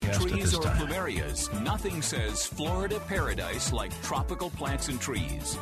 Trees 0.00 0.54
or 0.54 0.62
plumerias, 0.62 1.52
nothing 1.62 2.00
says 2.00 2.46
Florida 2.46 2.98
paradise 3.06 3.72
like 3.72 3.92
tropical 4.02 4.48
plants 4.50 4.88
and 4.88 4.98
trees. 5.00 5.58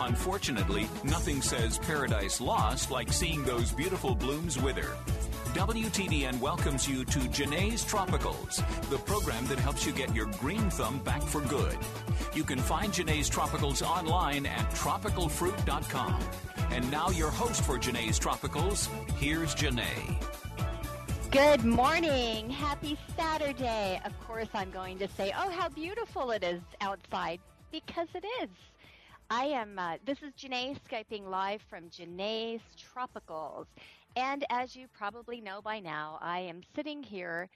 Unfortunately, 0.00 0.88
nothing 1.04 1.42
says 1.42 1.78
paradise 1.78 2.40
lost 2.40 2.90
like 2.90 3.12
seeing 3.12 3.44
those 3.44 3.70
beautiful 3.70 4.14
blooms 4.14 4.58
wither. 4.58 4.96
WTBN 5.54 6.40
welcomes 6.40 6.88
you 6.88 7.04
to 7.04 7.28
Jene's 7.28 7.84
Tropicals, 7.84 8.56
the 8.88 8.96
program 8.98 9.46
that 9.46 9.58
helps 9.58 9.84
you 9.84 9.92
get 9.92 10.14
your 10.14 10.26
green 10.40 10.70
thumb 10.70 10.98
back 11.00 11.22
for 11.22 11.42
good. 11.42 11.76
You 12.32 12.44
can 12.44 12.58
find 12.58 12.92
Jene's 12.92 13.28
Tropicals 13.28 13.86
online 13.86 14.46
at 14.46 14.70
tropicalfruit.com. 14.70 16.20
And 16.70 16.90
now, 16.90 17.10
your 17.10 17.30
host 17.30 17.62
for 17.64 17.76
Jene's 17.76 18.18
Tropicals, 18.18 18.88
here's 19.18 19.54
Jene. 19.54 20.41
Good 21.32 21.64
morning. 21.64 22.50
Happy 22.50 22.98
Saturday. 23.16 23.98
Of 24.04 24.12
course, 24.20 24.50
I'm 24.52 24.70
going 24.70 24.98
to 24.98 25.08
say, 25.08 25.32
oh, 25.34 25.48
how 25.48 25.70
beautiful 25.70 26.30
it 26.30 26.44
is 26.44 26.60
outside, 26.82 27.40
because 27.70 28.08
it 28.14 28.22
is. 28.42 28.50
I 29.30 29.46
am, 29.46 29.78
uh, 29.78 29.96
this 30.04 30.18
is 30.18 30.34
Jene 30.34 30.76
Skyping 30.86 31.26
live 31.26 31.62
from 31.70 31.88
Jene's 31.88 32.60
Tropicals. 32.76 33.64
And 34.14 34.44
as 34.50 34.76
you 34.76 34.88
probably 34.92 35.40
know 35.40 35.62
by 35.62 35.80
now, 35.80 36.18
I 36.20 36.40
am 36.40 36.60
sitting 36.76 37.02
here 37.02 37.48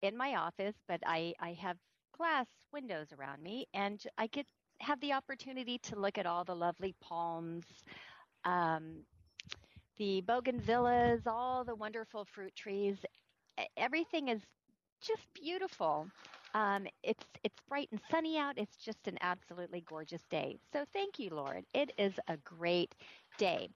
in 0.00 0.16
my 0.16 0.36
office, 0.36 0.74
but 0.88 1.00
I, 1.04 1.34
I 1.38 1.52
have 1.60 1.76
glass 2.16 2.46
windows 2.72 3.08
around 3.18 3.42
me, 3.42 3.66
and 3.74 4.02
I 4.16 4.26
get 4.28 4.46
have 4.80 4.98
the 5.00 5.12
opportunity 5.12 5.76
to 5.82 6.00
look 6.00 6.16
at 6.16 6.24
all 6.24 6.44
the 6.44 6.56
lovely 6.56 6.94
palms, 7.02 7.66
um, 8.46 9.04
the 9.98 10.22
bougainvilleas, 10.26 11.26
all 11.26 11.64
the 11.64 11.74
wonderful 11.74 12.24
fruit 12.24 12.54
trees. 12.56 12.96
Everything 13.76 14.28
is 14.28 14.40
just 15.00 15.22
beautiful. 15.34 16.08
Um, 16.54 16.86
it's 17.02 17.24
it's 17.44 17.60
bright 17.68 17.88
and 17.92 18.00
sunny 18.10 18.38
out. 18.38 18.58
It's 18.58 18.76
just 18.76 19.06
an 19.06 19.18
absolutely 19.20 19.82
gorgeous 19.88 20.22
day. 20.30 20.58
So 20.72 20.84
thank 20.92 21.18
you, 21.18 21.30
Lord. 21.30 21.64
It 21.74 21.92
is 21.98 22.12
a 22.28 22.36
great 22.38 22.94
day. 23.38 23.68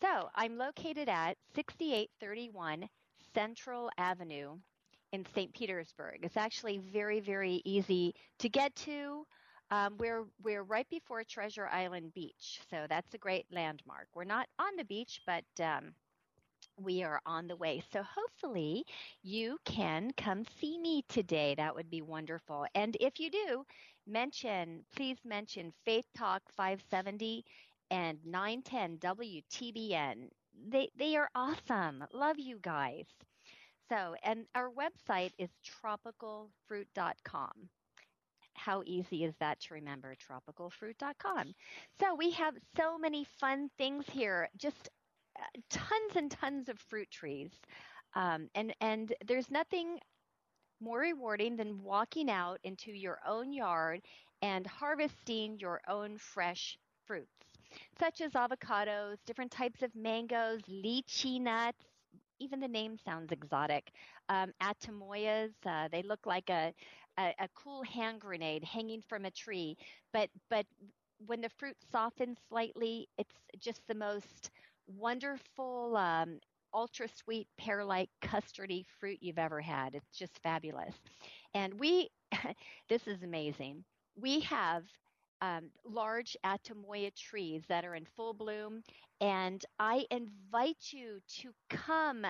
So 0.00 0.28
I'm 0.34 0.58
located 0.58 1.08
at 1.08 1.36
6831 1.54 2.88
Central 3.34 3.90
Avenue 3.98 4.58
in 5.12 5.24
St. 5.34 5.52
Petersburg. 5.54 6.20
It's 6.22 6.36
actually 6.36 6.78
very 6.78 7.20
very 7.20 7.62
easy 7.64 8.14
to 8.40 8.48
get 8.48 8.74
to. 8.76 9.26
Um, 9.70 9.96
we're 9.98 10.24
we're 10.42 10.62
right 10.62 10.88
before 10.90 11.24
Treasure 11.24 11.66
Island 11.68 12.12
Beach, 12.14 12.60
so 12.70 12.86
that's 12.88 13.14
a 13.14 13.18
great 13.18 13.46
landmark. 13.50 14.08
We're 14.14 14.24
not 14.24 14.46
on 14.58 14.76
the 14.76 14.84
beach, 14.84 15.20
but 15.26 15.44
um, 15.60 15.94
we 16.78 17.02
are 17.02 17.20
on 17.26 17.46
the 17.48 17.56
way. 17.56 17.82
So 17.92 18.02
hopefully 18.02 18.84
you 19.22 19.58
can 19.64 20.10
come 20.16 20.44
see 20.60 20.78
me 20.78 21.04
today. 21.08 21.54
That 21.56 21.74
would 21.74 21.90
be 21.90 22.02
wonderful. 22.02 22.66
And 22.74 22.96
if 23.00 23.18
you 23.20 23.30
do, 23.30 23.64
mention 24.06 24.84
please 24.94 25.16
mention 25.24 25.72
Faith 25.84 26.06
Talk 26.16 26.42
570 26.56 27.44
and 27.90 28.18
910 28.24 28.98
WTBN. 28.98 30.28
They 30.68 30.90
they 30.96 31.16
are 31.16 31.28
awesome. 31.34 32.04
Love 32.12 32.38
you 32.38 32.58
guys. 32.62 33.04
So, 33.88 34.14
and 34.22 34.46
our 34.54 34.70
website 34.70 35.32
is 35.38 35.48
tropicalfruit.com 35.64 37.70
how 38.54 38.82
easy 38.86 39.24
is 39.24 39.34
that 39.40 39.60
to 39.60 39.74
remember? 39.74 40.14
Tropicalfruit.com. 40.14 41.54
So 42.00 42.14
we 42.14 42.30
have 42.32 42.54
so 42.76 42.98
many 42.98 43.26
fun 43.40 43.70
things 43.78 44.04
here, 44.10 44.48
just 44.56 44.88
uh, 45.38 45.60
tons 45.70 46.16
and 46.16 46.30
tons 46.30 46.68
of 46.68 46.78
fruit 46.78 47.10
trees. 47.10 47.50
Um, 48.14 48.48
and, 48.54 48.74
and 48.80 49.14
there's 49.26 49.50
nothing 49.50 49.98
more 50.80 51.00
rewarding 51.00 51.56
than 51.56 51.82
walking 51.82 52.30
out 52.30 52.58
into 52.64 52.92
your 52.92 53.18
own 53.26 53.52
yard 53.52 54.00
and 54.42 54.66
harvesting 54.66 55.58
your 55.58 55.80
own 55.88 56.18
fresh 56.18 56.78
fruits, 57.06 57.28
such 57.98 58.20
as 58.20 58.32
avocados, 58.32 59.16
different 59.26 59.50
types 59.50 59.82
of 59.82 59.94
mangoes, 59.94 60.60
lychee 60.70 61.40
nuts. 61.40 61.78
Even 62.40 62.60
the 62.60 62.68
name 62.68 62.96
sounds 63.04 63.32
exotic. 63.32 63.90
Um, 64.28 64.52
uh, 65.66 65.88
they 65.90 66.02
look 66.02 66.26
like 66.26 66.50
a, 66.50 66.72
a, 67.18 67.34
a 67.38 67.48
cool 67.54 67.82
hand 67.84 68.20
grenade 68.20 68.64
hanging 68.64 69.02
from 69.08 69.24
a 69.24 69.30
tree, 69.30 69.76
but 70.12 70.28
but 70.50 70.66
when 71.26 71.40
the 71.40 71.48
fruit 71.58 71.76
softens 71.90 72.38
slightly, 72.48 73.08
it's 73.18 73.34
just 73.58 73.80
the 73.88 73.94
most 73.94 74.50
wonderful, 74.86 75.96
um, 75.96 76.38
ultra 76.74 77.08
sweet 77.08 77.46
pear-like 77.58 78.10
custardy 78.22 78.84
fruit 79.00 79.18
you've 79.20 79.38
ever 79.38 79.60
had. 79.60 79.94
It's 79.94 80.18
just 80.18 80.38
fabulous. 80.42 80.94
And 81.54 81.78
we, 81.78 82.08
this 82.88 83.06
is 83.06 83.22
amazing. 83.22 83.84
We 84.16 84.40
have 84.40 84.84
um, 85.40 85.70
large 85.84 86.36
Atemoya 86.44 87.14
trees 87.14 87.62
that 87.68 87.84
are 87.84 87.94
in 87.94 88.06
full 88.16 88.34
bloom, 88.34 88.82
and 89.20 89.62
I 89.78 90.04
invite 90.10 90.90
you 90.92 91.20
to 91.40 91.52
come 91.70 92.26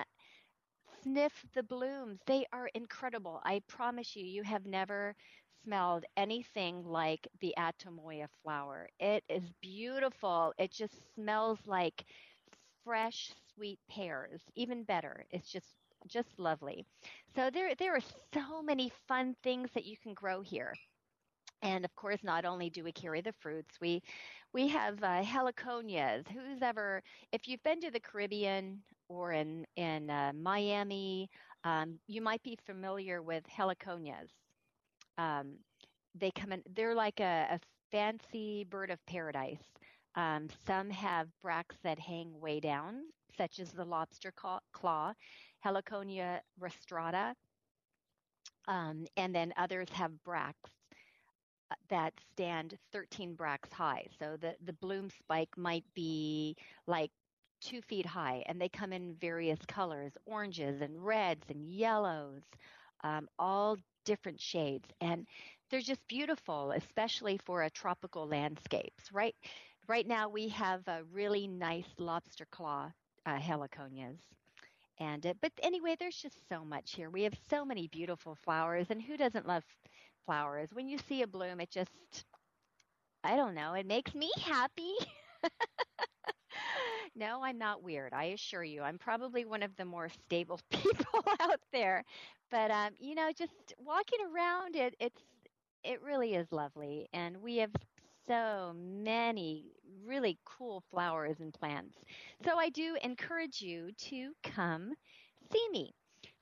sniff 1.05 1.45
the 1.55 1.63
blooms. 1.63 2.19
They 2.27 2.45
are 2.53 2.69
incredible. 2.75 3.41
I 3.45 3.61
promise 3.69 4.15
you, 4.17 4.25
you 4.25 4.43
have 4.43 4.65
never 4.65 5.15
smelled 5.63 6.05
anything 6.17 6.83
like 6.85 7.27
the 7.41 7.55
Atemoya 7.57 8.27
flower. 8.43 8.89
It 8.99 9.23
is 9.29 9.43
beautiful. 9.61 10.53
It 10.59 10.71
just 10.71 10.95
smells 11.15 11.59
like 11.67 12.05
fresh, 12.83 13.31
sweet 13.55 13.79
pears. 13.89 14.41
Even 14.55 14.83
better. 14.83 15.25
It's 15.31 15.51
just 15.51 15.75
just 16.07 16.39
lovely. 16.39 16.85
So 17.35 17.49
there 17.51 17.75
there 17.75 17.95
are 17.95 18.01
so 18.33 18.61
many 18.63 18.91
fun 19.07 19.35
things 19.43 19.71
that 19.73 19.85
you 19.85 19.97
can 19.97 20.13
grow 20.13 20.41
here. 20.41 20.73
And 21.61 21.85
of 21.85 21.95
course, 21.95 22.23
not 22.23 22.45
only 22.45 22.69
do 22.69 22.83
we 22.83 22.91
carry 22.93 23.21
the 23.21 23.33
fruits, 23.41 23.79
we 23.81 24.03
we 24.53 24.67
have 24.69 25.03
uh, 25.03 25.23
heliconias. 25.23 26.27
Who's 26.29 26.61
ever, 26.61 27.03
if 27.33 27.47
you've 27.47 27.63
been 27.63 27.81
to 27.81 27.91
the 27.91 27.99
Caribbean 27.99 28.83
or 29.09 29.33
in 29.33 29.65
in 29.75 30.09
uh, 30.09 30.31
Miami, 30.35 31.29
um, 31.63 31.99
you 32.07 32.21
might 32.21 32.43
be 32.43 32.57
familiar 32.65 33.21
with 33.21 33.43
heliconias. 33.47 34.29
Um, 35.17 35.57
they 36.15 36.31
come 36.31 36.51
in; 36.53 36.63
they're 36.75 36.95
like 36.95 37.19
a, 37.19 37.47
a 37.51 37.59
fancy 37.91 38.65
bird 38.65 38.91
of 38.91 39.05
paradise. 39.05 39.63
Um, 40.15 40.47
some 40.65 40.89
have 40.91 41.27
bracts 41.41 41.77
that 41.83 41.99
hang 41.99 42.39
way 42.39 42.59
down, 42.59 43.03
such 43.37 43.59
as 43.59 43.71
the 43.71 43.85
lobster 43.85 44.33
claw, 44.73 45.13
Heliconia 45.65 46.41
rostrata, 46.59 47.33
um, 48.67 49.05
and 49.17 49.33
then 49.33 49.53
others 49.57 49.89
have 49.91 50.23
bracts 50.23 50.71
uh, 51.71 51.75
that 51.89 52.13
stand 52.33 52.75
13 52.91 53.33
bracts 53.35 53.71
high. 53.73 54.05
So 54.19 54.37
the, 54.39 54.55
the 54.65 54.73
bloom 54.73 55.09
spike 55.09 55.49
might 55.57 55.85
be 55.95 56.55
like 56.87 57.11
two 57.61 57.81
feet 57.83 58.05
high, 58.05 58.43
and 58.47 58.59
they 58.61 58.69
come 58.69 58.93
in 58.93 59.15
various 59.15 59.59
colors 59.67 60.13
oranges 60.25 60.81
and 60.81 61.05
reds 61.05 61.45
and 61.49 61.65
yellows, 61.71 62.41
um, 63.03 63.27
all 63.39 63.77
different 64.05 64.39
shades. 64.39 64.87
And 65.01 65.27
they're 65.69 65.81
just 65.81 66.05
beautiful, 66.07 66.71
especially 66.71 67.37
for 67.45 67.63
a 67.63 67.69
tropical 67.69 68.27
landscapes. 68.27 69.11
Right, 69.11 69.35
right 69.87 70.07
now 70.07 70.29
we 70.29 70.49
have 70.49 70.87
a 70.87 71.03
really 71.11 71.47
nice 71.47 71.87
lobster 71.97 72.45
claw 72.51 72.91
uh, 73.25 73.37
heliconias. 73.39 74.19
And 74.99 75.25
uh, 75.25 75.33
but 75.41 75.51
anyway, 75.63 75.95
there's 75.99 76.17
just 76.17 76.39
so 76.49 76.65
much 76.65 76.93
here. 76.93 77.09
We 77.09 77.23
have 77.23 77.37
so 77.49 77.65
many 77.65 77.87
beautiful 77.87 78.35
flowers, 78.35 78.87
and 78.89 79.01
who 79.01 79.17
doesn't 79.17 79.47
love 79.47 79.63
flowers? 80.25 80.69
When 80.73 80.87
you 80.87 80.97
see 80.97 81.21
a 81.21 81.27
bloom, 81.27 81.59
it 81.61 81.71
just 81.71 81.91
I 83.23 83.35
don't 83.35 83.55
know, 83.55 83.73
it 83.73 83.85
makes 83.85 84.13
me 84.15 84.31
happy. 84.37 84.93
no, 87.15 87.43
I'm 87.43 87.57
not 87.57 87.83
weird. 87.83 88.13
I 88.13 88.25
assure 88.25 88.63
you, 88.63 88.81
I'm 88.81 88.97
probably 88.97 89.45
one 89.45 89.63
of 89.63 89.75
the 89.77 89.85
more 89.85 90.09
stable 90.09 90.59
people 90.71 91.23
out 91.39 91.59
there. 91.71 92.03
But 92.51 92.71
um, 92.71 92.93
you 92.99 93.15
know, 93.15 93.31
just 93.37 93.73
walking 93.79 94.19
around 94.33 94.75
it, 94.75 94.95
it's 94.99 95.21
it 95.83 96.01
really 96.01 96.35
is 96.35 96.51
lovely, 96.51 97.07
and 97.13 97.37
we 97.41 97.57
have 97.57 97.71
so 98.27 98.73
many 98.77 99.65
really 100.05 100.37
cool 100.45 100.83
flowers 100.91 101.37
and 101.39 101.53
plants. 101.53 101.97
So 102.43 102.57
I 102.57 102.69
do 102.69 102.97
encourage 103.03 103.61
you 103.61 103.91
to 104.09 104.31
come 104.43 104.93
see 105.51 105.67
me. 105.71 105.93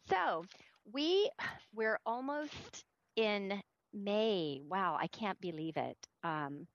So 0.10 0.46
we 0.94 1.30
we're 1.76 2.00
almost 2.06 2.86
in 3.16 3.62
May. 3.94 4.62
Wow, 4.68 4.98
I 5.00 5.08
can't 5.08 5.40
believe 5.42 5.78
it. 5.78 5.98
Um, 6.24 6.68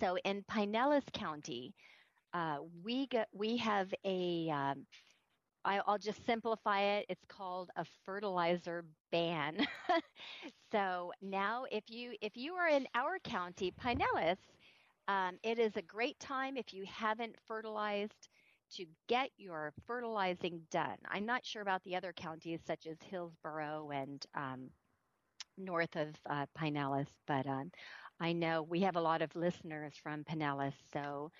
so 0.00 0.16
in 0.24 0.44
Pinellas 0.50 1.10
County, 1.12 1.74
uh, 2.32 2.58
we 2.84 3.06
get 3.08 3.28
we 3.32 3.56
have 3.58 3.92
a 4.04 4.50
um, 4.50 4.86
I, 5.64 5.80
will 5.86 5.98
just 5.98 6.24
simplify 6.26 6.80
it. 6.82 7.06
It's 7.08 7.24
called 7.28 7.70
a 7.76 7.84
fertilizer 8.04 8.84
ban. 9.12 9.66
so 10.72 11.12
now, 11.22 11.64
if 11.70 11.84
you 11.88 12.14
if 12.20 12.36
you 12.36 12.54
are 12.54 12.68
in 12.68 12.86
our 12.94 13.18
county, 13.20 13.72
Pinellas, 13.72 14.38
um, 15.08 15.38
it 15.42 15.58
is 15.58 15.76
a 15.76 15.82
great 15.82 16.18
time 16.20 16.56
if 16.56 16.72
you 16.72 16.84
haven't 16.86 17.36
fertilized 17.46 18.28
to 18.76 18.86
get 19.08 19.30
your 19.36 19.72
fertilizing 19.86 20.60
done. 20.70 20.96
I'm 21.08 21.26
not 21.26 21.44
sure 21.46 21.62
about 21.62 21.82
the 21.84 21.96
other 21.96 22.12
counties 22.12 22.60
such 22.66 22.86
as 22.86 22.98
Hillsborough 23.02 23.90
and 23.90 24.24
um, 24.34 24.70
north 25.56 25.96
of 25.96 26.08
uh, 26.28 26.46
Pinellas, 26.58 27.08
but 27.26 27.46
um, 27.46 27.70
I 28.20 28.32
know 28.32 28.62
we 28.62 28.80
have 28.82 28.96
a 28.96 29.00
lot 29.00 29.22
of 29.22 29.34
listeners 29.34 29.94
from 30.02 30.24
Pinellas, 30.24 30.74
so 30.92 31.30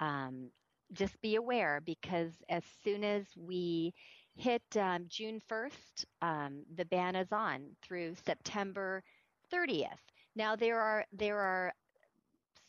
um, 0.00 0.50
just 0.92 1.20
be 1.20 1.36
aware 1.36 1.80
because 1.84 2.32
as 2.48 2.64
soon 2.84 3.04
as 3.04 3.24
we 3.36 3.92
hit 4.36 4.62
um, 4.76 5.06
June 5.08 5.40
1st, 5.48 6.04
um, 6.22 6.64
the 6.76 6.84
ban 6.86 7.16
is 7.16 7.32
on 7.32 7.76
through 7.82 8.14
September 8.26 9.02
30th. 9.50 10.00
Now 10.36 10.56
there 10.56 10.80
are 10.80 11.04
there 11.12 11.38
are 11.38 11.72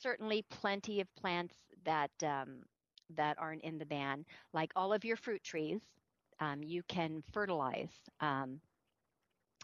certainly 0.01 0.43
plenty 0.49 1.01
of 1.01 1.07
plants 1.15 1.55
that 1.85 2.11
um, 2.23 2.63
that 3.15 3.37
aren't 3.39 3.63
in 3.63 3.77
the 3.77 3.85
ban, 3.85 4.25
like 4.53 4.71
all 4.75 4.93
of 4.93 5.03
your 5.03 5.17
fruit 5.17 5.43
trees. 5.43 5.81
Um, 6.39 6.63
you 6.63 6.83
can 6.87 7.23
fertilize 7.33 7.91
um, 8.21 8.61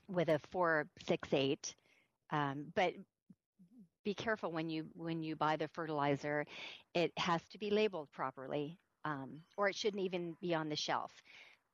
with 0.08 0.30
a 0.30 0.40
468, 0.52 1.76
um, 2.32 2.66
but 2.76 2.94
be 4.06 4.16
careful 4.16 4.52
when 4.54 4.70
you 4.70 4.86
when 4.96 5.24
you 5.24 5.36
buy 5.36 5.58
the 5.58 5.70
fertilizer. 5.70 6.46
It 6.96 7.12
has 7.18 7.42
to 7.52 7.60
be 7.60 7.72
labeled 7.72 8.10
properly, 8.14 8.80
um, 9.06 9.42
or 9.58 9.70
it 9.70 9.76
shouldn't 9.76 10.04
even 10.04 10.36
be 10.42 10.56
on 10.56 10.70
the 10.70 10.78
shelf. 10.78 11.12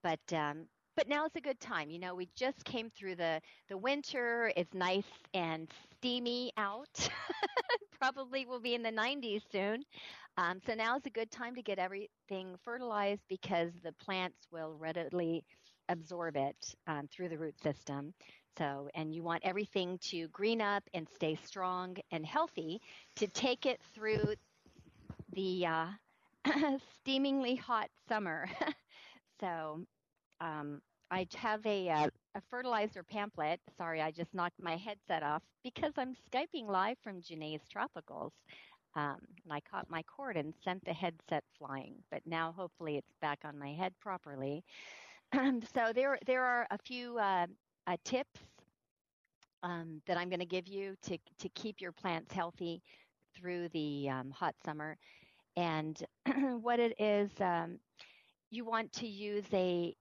But 0.04 0.20
um, 0.34 0.68
but 0.96 1.08
now 1.08 1.26
is 1.26 1.32
a 1.36 1.42
good 1.42 1.60
time. 1.60 1.90
You 1.90 2.00
know, 2.00 2.16
we 2.16 2.30
just 2.36 2.64
came 2.66 2.90
through 2.98 3.16
the 3.16 3.42
the 3.70 3.78
winter. 3.78 4.52
It's 4.56 4.74
nice 4.74 5.04
and 5.34 5.70
steamy 5.98 6.52
out. 6.58 7.10
Probably 8.00 8.46
will 8.46 8.60
be 8.60 8.74
in 8.76 8.82
the 8.84 8.92
90s 8.92 9.44
soon. 9.52 9.84
Um, 10.38 10.60
so 10.66 10.74
now 10.74 10.98
is 10.98 11.06
a 11.06 11.10
good 11.12 11.32
time 11.32 11.56
to 11.56 11.62
get 11.62 11.80
everything 11.80 12.56
fertilized 12.64 13.22
because 13.30 13.72
the 13.84 13.94
plants 14.04 14.38
will 14.52 14.76
readily 14.80 15.44
absorb 15.90 16.38
it 16.38 16.56
um, 16.88 17.08
through 17.12 17.30
the 17.30 17.38
root 17.38 17.56
system. 17.62 18.14
So, 18.58 18.90
and 18.96 19.14
you 19.14 19.24
want 19.24 19.44
everything 19.44 19.98
to 20.10 20.28
green 20.30 20.62
up 20.62 20.84
and 20.94 21.08
stay 21.16 21.36
strong 21.36 21.98
and 22.12 22.26
healthy 22.26 22.82
to 23.16 23.28
take 23.28 23.66
it 23.66 23.80
through 23.96 24.36
the 25.34 25.66
uh, 25.66 25.88
steamingly 27.00 27.56
hot 27.56 27.90
summer. 28.08 28.48
so, 29.40 29.86
um, 30.40 30.82
I 31.12 31.28
have 31.36 31.66
a, 31.66 31.90
uh, 31.90 32.10
a 32.36 32.42
fertilizer 32.50 33.04
pamphlet. 33.04 33.60
Sorry, 33.78 34.02
I 34.02 34.12
just 34.12 34.34
knocked 34.34 34.62
my 34.62 34.78
headset 34.78 35.24
off 35.24 35.44
because 35.64 35.94
I'm 35.98 36.16
Skyping 36.32 36.68
live 36.68 36.98
from 37.04 37.22
Jene's 37.22 37.62
Tropicals. 37.74 38.32
Um, 38.96 39.18
and 39.44 39.54
I 39.54 39.62
caught 39.62 39.90
my 39.90 40.04
cord 40.04 40.38
and 40.38 40.54
sent 40.64 40.84
the 40.86 40.94
headset 40.94 41.44
flying, 41.58 41.96
but 42.12 42.22
now 42.26 42.54
hopefully 42.56 42.98
it's 42.98 43.14
back 43.22 43.40
on 43.46 43.58
my 43.58 43.74
head 43.74 43.94
properly. 44.02 44.64
so 45.34 45.92
there, 45.94 46.18
there 46.26 46.44
are 46.44 46.68
a 46.72 46.78
few 46.78 47.18
uh, 47.18 47.48
uh, 47.92 47.98
tips 48.06 48.40
um, 49.64 50.02
that 50.08 50.18
I'm 50.18 50.30
going 50.30 50.40
to 50.40 50.46
give 50.46 50.68
you 50.68 50.96
to, 51.04 51.18
to 51.40 51.50
keep 51.50 51.82
your 51.82 51.92
plants 51.92 52.34
healthy 52.34 52.82
through 53.36 53.70
the 53.70 54.10
um, 54.10 54.32
hot 54.32 54.56
summer. 54.66 54.98
And 55.58 56.02
what 56.62 56.80
it 56.80 57.00
is, 57.00 57.30
um, 57.42 57.78
you 58.50 58.66
want 58.66 58.92
to 58.94 59.08
use 59.08 59.46
a, 59.54 59.94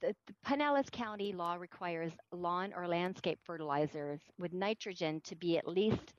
the, 0.00 0.14
the 0.26 0.34
Pinellas 0.46 0.90
County 0.90 1.32
law 1.32 1.54
requires 1.54 2.12
lawn 2.32 2.72
or 2.74 2.88
landscape 2.88 3.38
fertilizers 3.44 4.20
with 4.38 4.52
nitrogen 4.52 5.20
to 5.24 5.36
be 5.36 5.58
at 5.58 5.68
least 5.68 6.14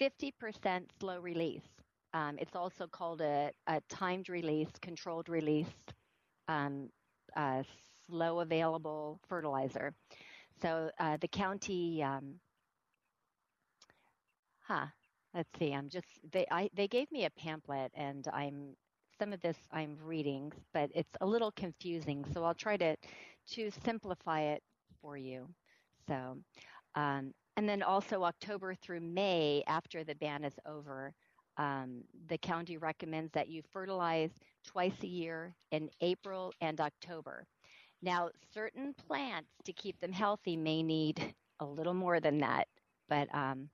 50% 0.00 0.32
slow 0.98 1.20
release. 1.20 1.62
Um, 2.14 2.36
it's 2.38 2.56
also 2.56 2.86
called 2.86 3.20
a, 3.20 3.50
a, 3.66 3.80
timed 3.88 4.28
release, 4.28 4.68
controlled 4.80 5.28
release, 5.28 5.66
um, 6.48 6.88
slow 8.06 8.40
available 8.40 9.20
fertilizer. 9.28 9.92
So 10.60 10.90
uh, 10.98 11.16
the 11.18 11.28
county, 11.28 12.02
um, 12.02 12.40
huh? 14.60 14.86
Let's 15.34 15.48
see. 15.58 15.72
I'm 15.72 15.88
just 15.88 16.06
they 16.32 16.46
I 16.50 16.70
they 16.74 16.86
gave 16.88 17.10
me 17.10 17.24
a 17.24 17.30
pamphlet 17.30 17.90
and 17.94 18.26
I'm 18.32 18.76
some 19.18 19.32
of 19.32 19.40
this 19.40 19.56
I'm 19.72 19.96
reading, 20.02 20.52
but 20.72 20.90
it's 20.94 21.16
a 21.20 21.26
little 21.26 21.50
confusing. 21.52 22.24
So 22.32 22.44
I'll 22.44 22.54
try 22.54 22.76
to 22.76 22.96
to 23.52 23.70
simplify 23.84 24.40
it 24.42 24.62
for 25.02 25.16
you. 25.16 25.48
So, 26.08 26.38
um, 26.94 27.32
and 27.56 27.68
then 27.68 27.82
also 27.82 28.24
October 28.24 28.74
through 28.74 29.00
May, 29.00 29.62
after 29.66 30.04
the 30.04 30.14
ban 30.16 30.44
is 30.44 30.54
over, 30.66 31.12
um, 31.58 32.02
the 32.28 32.38
county 32.38 32.76
recommends 32.76 33.32
that 33.32 33.48
you 33.48 33.62
fertilize 33.72 34.30
twice 34.66 35.02
a 35.02 35.06
year 35.08 35.54
in 35.72 35.90
April 36.00 36.52
and 36.60 36.80
October. 36.80 37.46
Now, 38.04 38.30
certain 38.52 38.94
plants 38.94 39.50
to 39.64 39.72
keep 39.74 40.00
them 40.00 40.12
healthy 40.12 40.56
may 40.56 40.82
need 40.84 41.34
a 41.60 41.66
little 41.66 41.94
more 41.94 42.20
than 42.20 42.38
that, 42.40 42.68
but 43.08 43.34
um, 43.34 43.70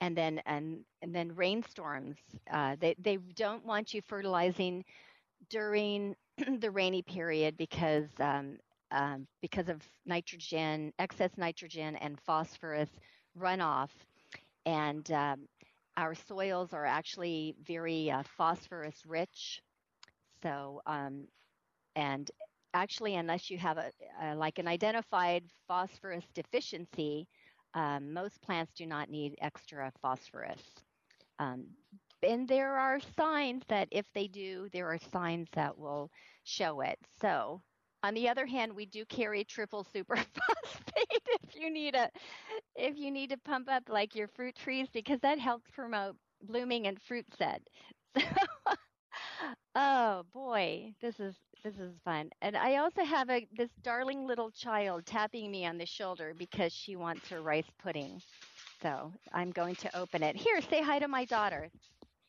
and 0.00 0.16
then 0.16 0.40
and 0.46 0.80
and 1.02 1.14
then 1.14 1.34
rainstorms. 1.34 2.16
Uh, 2.52 2.76
they 2.80 2.94
they 2.98 3.16
don't 3.36 3.64
want 3.64 3.94
you 3.94 4.02
fertilizing 4.02 4.84
during 5.50 6.14
the 6.60 6.70
rainy 6.70 7.02
period 7.02 7.56
because 7.56 8.08
um, 8.20 8.58
um, 8.92 9.26
because 9.42 9.68
of 9.68 9.82
nitrogen, 10.06 10.92
excess 10.98 11.30
nitrogen 11.36 11.96
and 11.96 12.20
phosphorus 12.20 12.90
runoff, 13.38 13.90
and 14.66 15.10
um, 15.12 15.46
our 15.96 16.14
soils 16.14 16.72
are 16.74 16.86
actually 16.86 17.54
very 17.66 18.10
uh, 18.10 18.22
phosphorus 18.36 19.02
rich. 19.06 19.62
So 20.42 20.82
um, 20.86 21.26
and 21.96 22.30
actually, 22.74 23.16
unless 23.16 23.50
you 23.50 23.58
have 23.58 23.78
a, 23.78 23.90
a 24.22 24.34
like 24.34 24.58
an 24.58 24.68
identified 24.68 25.44
phosphorus 25.68 26.24
deficiency, 26.34 27.28
um, 27.74 28.12
most 28.12 28.40
plants 28.42 28.72
do 28.74 28.86
not 28.86 29.10
need 29.10 29.34
extra 29.40 29.92
phosphorus. 30.00 30.62
Um, 31.38 31.66
and 32.22 32.48
there 32.48 32.76
are 32.76 33.00
signs 33.18 33.62
that 33.68 33.88
if 33.90 34.06
they 34.14 34.28
do, 34.28 34.68
there 34.72 34.88
are 34.88 34.98
signs 35.12 35.48
that 35.54 35.76
will 35.76 36.10
show 36.44 36.80
it. 36.80 36.98
So, 37.20 37.62
on 38.04 38.14
the 38.14 38.28
other 38.28 38.46
hand, 38.46 38.74
we 38.74 38.86
do 38.86 39.04
carry 39.06 39.44
triple 39.44 39.84
superphosphate 39.94 40.26
if 40.96 41.54
you 41.56 41.70
need 41.70 41.94
a 41.94 42.10
if 42.76 42.96
you 42.96 43.10
need 43.10 43.30
to 43.30 43.38
pump 43.38 43.68
up 43.70 43.84
like 43.88 44.14
your 44.14 44.28
fruit 44.28 44.56
trees 44.56 44.88
because 44.92 45.20
that 45.20 45.38
helps 45.38 45.70
promote 45.72 46.16
blooming 46.42 46.86
and 46.86 47.00
fruit 47.02 47.26
set. 47.38 47.62
So, 48.22 48.24
oh 49.74 50.22
boy, 50.32 50.94
this 51.00 51.18
is 51.20 51.34
this 51.64 51.74
is 51.76 51.92
fun. 52.04 52.30
And 52.40 52.56
I 52.56 52.76
also 52.76 53.04
have 53.04 53.30
a 53.30 53.46
this 53.56 53.70
darling 53.82 54.26
little 54.26 54.50
child 54.50 55.06
tapping 55.06 55.50
me 55.50 55.66
on 55.66 55.78
the 55.78 55.86
shoulder 55.86 56.34
because 56.36 56.72
she 56.72 56.96
wants 56.96 57.28
her 57.28 57.40
rice 57.40 57.70
pudding. 57.82 58.20
So 58.82 59.12
I'm 59.32 59.50
going 59.50 59.76
to 59.76 59.96
open 59.96 60.22
it. 60.22 60.36
Here, 60.36 60.60
say 60.60 60.82
hi 60.82 60.98
to 60.98 61.08
my 61.08 61.24
daughter. 61.24 61.70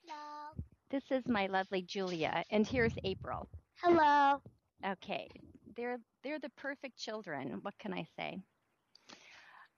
Hello. 0.05 0.63
This 0.91 1.03
is 1.09 1.23
my 1.27 1.47
lovely 1.47 1.81
Julia, 1.81 2.43
and 2.51 2.67
here's 2.67 2.93
April. 3.03 3.47
Hello. 3.81 4.41
Okay, 4.85 5.27
they're 5.75 5.97
they're 6.23 6.39
the 6.39 6.51
perfect 6.57 6.97
children. 6.97 7.59
What 7.61 7.73
can 7.79 7.93
I 7.93 8.05
say? 8.17 8.37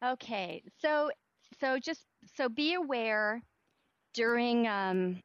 Okay, 0.04 0.64
so 0.82 1.12
so 1.62 1.80
just 1.80 2.02
so 2.36 2.50
be 2.50 2.74
aware 2.74 3.42
during 4.14 4.68
um, 4.68 5.22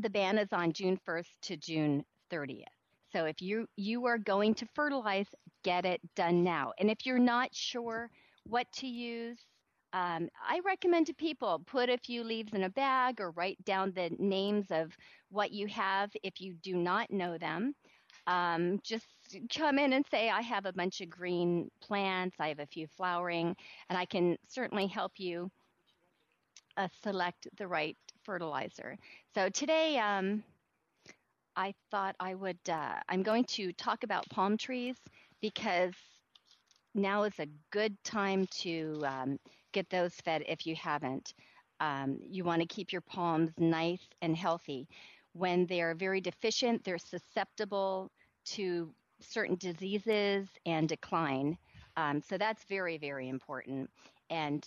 the 0.00 0.10
ban 0.10 0.38
is 0.38 0.52
on 0.52 0.72
June 0.72 0.98
1st 1.06 1.28
to 1.42 1.56
June 1.56 2.04
30th. 2.32 2.79
So 3.12 3.24
if 3.26 3.40
you 3.42 3.66
you 3.76 4.06
are 4.06 4.18
going 4.18 4.54
to 4.56 4.66
fertilize, 4.74 5.26
get 5.64 5.84
it 5.84 6.00
done 6.14 6.42
now. 6.44 6.72
And 6.78 6.90
if 6.90 7.06
you're 7.06 7.18
not 7.18 7.54
sure 7.54 8.10
what 8.44 8.66
to 8.74 8.86
use, 8.86 9.38
um, 9.92 10.28
I 10.48 10.60
recommend 10.64 11.06
to 11.06 11.14
people 11.14 11.62
put 11.66 11.90
a 11.90 11.98
few 11.98 12.22
leaves 12.22 12.52
in 12.54 12.64
a 12.64 12.70
bag 12.70 13.20
or 13.20 13.32
write 13.32 13.62
down 13.64 13.92
the 13.92 14.10
names 14.18 14.66
of 14.70 14.92
what 15.30 15.50
you 15.52 15.66
have 15.68 16.10
if 16.22 16.40
you 16.40 16.54
do 16.62 16.76
not 16.76 17.10
know 17.10 17.38
them. 17.38 17.74
Um, 18.26 18.80
just 18.84 19.06
come 19.56 19.78
in 19.78 19.92
and 19.92 20.04
say, 20.10 20.30
I 20.30 20.42
have 20.42 20.66
a 20.66 20.72
bunch 20.72 21.00
of 21.00 21.10
green 21.10 21.70
plants, 21.82 22.36
I 22.38 22.48
have 22.48 22.60
a 22.60 22.66
few 22.66 22.86
flowering, 22.96 23.56
and 23.88 23.98
I 23.98 24.04
can 24.06 24.36
certainly 24.48 24.86
help 24.86 25.12
you 25.16 25.50
uh, 26.76 26.88
select 27.02 27.48
the 27.56 27.66
right 27.66 27.96
fertilizer. 28.24 28.96
So 29.34 29.48
today, 29.48 29.98
um, 29.98 30.42
I 31.56 31.74
thought 31.90 32.16
I 32.20 32.34
would, 32.34 32.58
uh, 32.68 32.94
I'm 33.08 33.22
going 33.22 33.44
to 33.56 33.72
talk 33.72 34.02
about 34.04 34.28
palm 34.30 34.56
trees 34.56 34.96
because 35.40 35.94
now 36.94 37.22
is 37.24 37.38
a 37.38 37.46
good 37.70 37.96
time 38.04 38.46
to 38.62 39.02
um, 39.06 39.38
get 39.72 39.88
those 39.90 40.14
fed 40.14 40.42
if 40.48 40.66
you 40.66 40.74
haven't. 40.76 41.34
Um, 41.80 42.18
you 42.28 42.44
want 42.44 42.60
to 42.60 42.66
keep 42.66 42.92
your 42.92 43.00
palms 43.00 43.50
nice 43.58 44.02
and 44.22 44.36
healthy. 44.36 44.88
When 45.32 45.66
they're 45.66 45.94
very 45.94 46.20
deficient, 46.20 46.84
they're 46.84 46.98
susceptible 46.98 48.10
to 48.46 48.92
certain 49.20 49.56
diseases 49.56 50.48
and 50.66 50.88
decline. 50.88 51.56
Um, 51.96 52.20
so 52.20 52.36
that's 52.38 52.64
very, 52.64 52.98
very 52.98 53.28
important. 53.28 53.88
And 54.30 54.64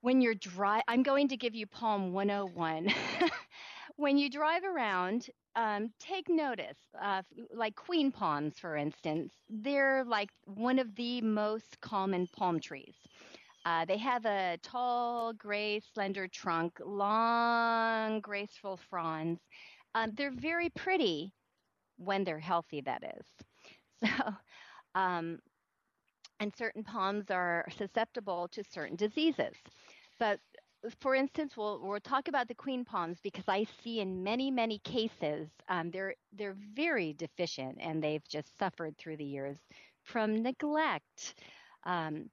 when 0.00 0.20
you're 0.20 0.34
dry, 0.34 0.82
I'm 0.88 1.02
going 1.02 1.28
to 1.28 1.36
give 1.36 1.54
you 1.54 1.66
Palm 1.66 2.12
101. 2.12 2.88
when 3.96 4.18
you 4.18 4.28
drive 4.30 4.64
around, 4.64 5.26
um, 5.56 5.92
take 6.00 6.28
notice, 6.28 6.78
uh, 7.00 7.22
like 7.54 7.76
queen 7.76 8.10
palms, 8.10 8.58
for 8.58 8.76
instance, 8.76 9.32
they're 9.48 10.04
like 10.04 10.30
one 10.44 10.78
of 10.78 10.94
the 10.96 11.20
most 11.20 11.80
common 11.80 12.26
palm 12.28 12.60
trees. 12.60 12.94
Uh, 13.64 13.84
they 13.84 13.98
have 13.98 14.24
a 14.26 14.58
tall, 14.62 15.32
gray, 15.32 15.80
slender 15.94 16.28
trunk, 16.28 16.72
long, 16.84 18.20
graceful 18.20 18.76
fronds. 18.90 19.40
Um, 19.94 20.12
they're 20.16 20.32
very 20.34 20.70
pretty 20.70 21.32
when 21.96 22.24
they're 22.24 22.40
healthy, 22.40 22.82
that 22.82 23.02
is. 23.18 23.26
So, 24.04 24.34
um, 24.94 25.38
and 26.40 26.54
certain 26.56 26.84
palms 26.84 27.30
are 27.30 27.66
susceptible 27.76 28.48
to 28.48 28.62
certain 28.64 28.96
diseases. 28.96 29.54
But 30.18 30.40
for 31.00 31.14
instance, 31.14 31.56
we'll, 31.56 31.80
we'll 31.82 32.00
talk 32.00 32.28
about 32.28 32.48
the 32.48 32.54
queen 32.54 32.84
palms 32.84 33.18
because 33.22 33.44
I 33.48 33.66
see 33.82 34.00
in 34.00 34.22
many, 34.22 34.50
many 34.50 34.78
cases 34.80 35.48
um, 35.68 35.90
they're 35.90 36.14
they're 36.32 36.56
very 36.74 37.12
deficient 37.14 37.78
and 37.80 38.02
they've 38.02 38.26
just 38.28 38.56
suffered 38.58 38.96
through 38.98 39.16
the 39.18 39.24
years 39.24 39.58
from 40.04 40.42
neglect. 40.42 41.34
Um, 41.84 42.30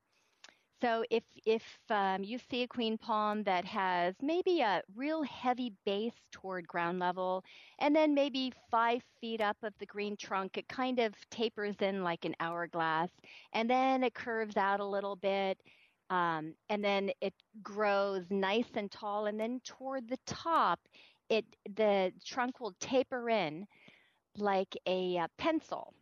so 0.81 1.03
if 1.12 1.24
if 1.46 1.63
um, 1.91 2.24
you 2.24 2.39
see 2.50 2.63
a 2.63 2.67
queen 2.67 2.98
palm 2.98 3.43
that 3.43 3.65
has 3.65 4.15
maybe 4.22 4.62
a 4.62 4.81
real 4.96 5.22
heavy 5.24 5.74
base 5.86 6.20
toward 6.31 6.67
ground 6.67 7.00
level, 7.00 7.43
and 7.79 7.96
then 7.96 8.15
maybe 8.15 8.51
five 8.72 9.01
feet 9.22 9.41
up 9.41 9.58
of 9.63 9.74
the 9.79 9.86
green 9.86 10.17
trunk, 10.17 10.58
it 10.58 10.67
kind 10.67 11.00
of 11.00 11.13
tapers 11.29 11.75
in 11.81 12.03
like 12.03 12.25
an 12.25 12.36
hourglass, 12.39 13.10
and 13.53 13.70
then 13.70 14.03
it 14.03 14.15
curves 14.15 14.58
out 14.58 14.79
a 14.79 14.86
little 14.86 15.15
bit, 15.15 15.60
um, 16.11 16.53
and 16.69 16.83
then 16.83 17.09
it 17.21 17.33
grows 17.63 18.25
nice 18.29 18.67
and 18.75 18.91
tall, 18.91 19.27
and 19.27 19.39
then 19.39 19.61
toward 19.63 20.09
the 20.09 20.19
top, 20.27 20.79
it 21.29 21.45
the 21.77 22.11
trunk 22.25 22.59
will 22.59 22.75
taper 22.81 23.29
in 23.29 23.65
like 24.37 24.77
a, 24.87 25.17
uh, 25.17 25.27
pencil. 25.37 25.93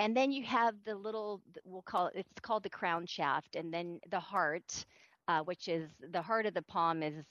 And 0.00 0.16
then 0.16 0.32
you 0.32 0.44
have 0.44 0.74
the 0.84 0.96
little 0.96 1.40
we'll 1.64 1.82
call 1.82 2.08
it 2.08 2.14
it's 2.16 2.40
called 2.42 2.64
the 2.64 2.70
crown 2.70 3.06
shaft 3.06 3.56
and 3.56 3.72
then 3.72 4.00
the 4.10 4.20
heart 4.20 4.84
uh, 5.28 5.40
which 5.42 5.68
is 5.68 5.88
the 6.12 6.20
heart 6.22 6.46
of 6.46 6.54
the 6.54 6.62
palm 6.62 7.02
is 7.02 7.24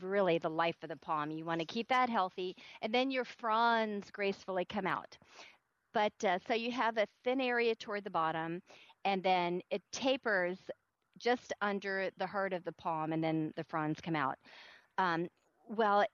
really 0.00 0.38
the 0.38 0.50
life 0.50 0.76
of 0.82 0.88
the 0.88 0.96
palm. 0.96 1.30
You 1.30 1.44
want 1.44 1.60
to 1.60 1.66
keep 1.66 1.88
that 1.88 2.10
healthy 2.10 2.56
and 2.82 2.92
then 2.92 3.10
your 3.10 3.24
fronds 3.24 4.10
gracefully 4.10 4.64
come 4.64 4.86
out. 4.86 5.16
But 5.94 6.12
uh, 6.24 6.38
so 6.48 6.54
you 6.54 6.72
have 6.72 6.98
a 6.98 7.06
thin 7.24 7.40
area 7.40 7.74
toward 7.76 8.04
the 8.04 8.10
bottom 8.10 8.62
and 9.04 9.22
then 9.22 9.60
it 9.70 9.82
tapers 9.92 10.58
just 11.22 11.52
under 11.62 12.10
the 12.18 12.26
heart 12.26 12.52
of 12.52 12.64
the 12.64 12.72
palm 12.72 13.12
and 13.12 13.22
then 13.24 13.52
the 13.56 13.64
fronds 13.64 14.00
come 14.00 14.16
out 14.16 14.36
um, 14.98 15.28
well, 15.68 16.04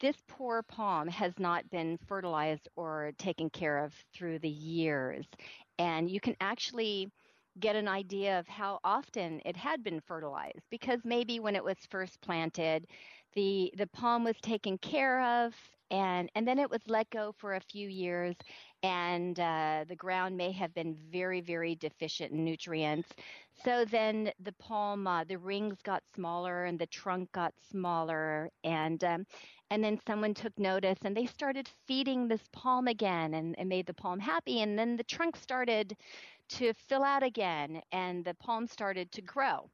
this 0.00 0.16
poor 0.28 0.62
palm 0.62 1.08
has 1.08 1.32
not 1.38 1.68
been 1.70 1.98
fertilized 2.06 2.68
or 2.76 3.12
taken 3.18 3.50
care 3.50 3.78
of 3.84 3.94
through 4.14 4.38
the 4.40 4.48
years. 4.48 5.26
And 5.78 6.10
you 6.10 6.20
can 6.20 6.36
actually 6.40 7.10
get 7.60 7.76
an 7.76 7.88
idea 7.88 8.38
of 8.38 8.46
how 8.46 8.78
often 8.84 9.40
it 9.44 9.56
had 9.56 9.82
been 9.82 10.00
fertilized 10.00 10.62
because 10.70 11.00
maybe 11.04 11.40
when 11.40 11.56
it 11.56 11.64
was 11.64 11.76
first 11.90 12.20
planted, 12.20 12.86
the 13.34 13.72
the 13.76 13.86
palm 13.88 14.24
was 14.24 14.36
taken 14.42 14.78
care 14.78 15.22
of 15.22 15.54
and 15.90 16.30
and 16.34 16.46
then 16.46 16.58
it 16.58 16.70
was 16.70 16.80
let 16.88 17.10
go 17.10 17.32
for 17.38 17.54
a 17.54 17.60
few 17.60 17.88
years 17.88 18.36
and 18.82 19.38
uh, 19.40 19.84
the 19.88 19.96
ground 19.96 20.36
may 20.36 20.52
have 20.52 20.72
been 20.74 20.96
very 21.10 21.40
very 21.40 21.74
deficient 21.74 22.32
in 22.32 22.44
nutrients. 22.44 23.08
So 23.64 23.84
then 23.84 24.32
the 24.40 24.52
palm 24.52 25.06
uh, 25.06 25.24
the 25.24 25.38
rings 25.38 25.78
got 25.82 26.02
smaller 26.14 26.64
and 26.64 26.78
the 26.78 26.86
trunk 26.86 27.32
got 27.32 27.54
smaller 27.70 28.50
and 28.64 29.02
um, 29.04 29.26
and 29.70 29.82
then 29.82 29.98
someone 30.06 30.34
took 30.34 30.56
notice 30.58 30.98
and 31.04 31.16
they 31.16 31.26
started 31.26 31.68
feeding 31.86 32.28
this 32.28 32.42
palm 32.52 32.88
again 32.88 33.34
and, 33.34 33.68
made 33.68 33.86
the 33.86 33.94
palm 33.94 34.18
happy 34.18 34.62
and 34.62 34.78
then 34.78 34.96
the 34.96 35.04
trunk 35.04 35.36
started 35.36 35.94
to 36.48 36.72
fill 36.72 37.04
out 37.04 37.22
again 37.22 37.82
and 37.92 38.24
the 38.24 38.34
palm 38.34 38.66
started 38.66 39.10
to 39.12 39.22
grow. 39.22 39.68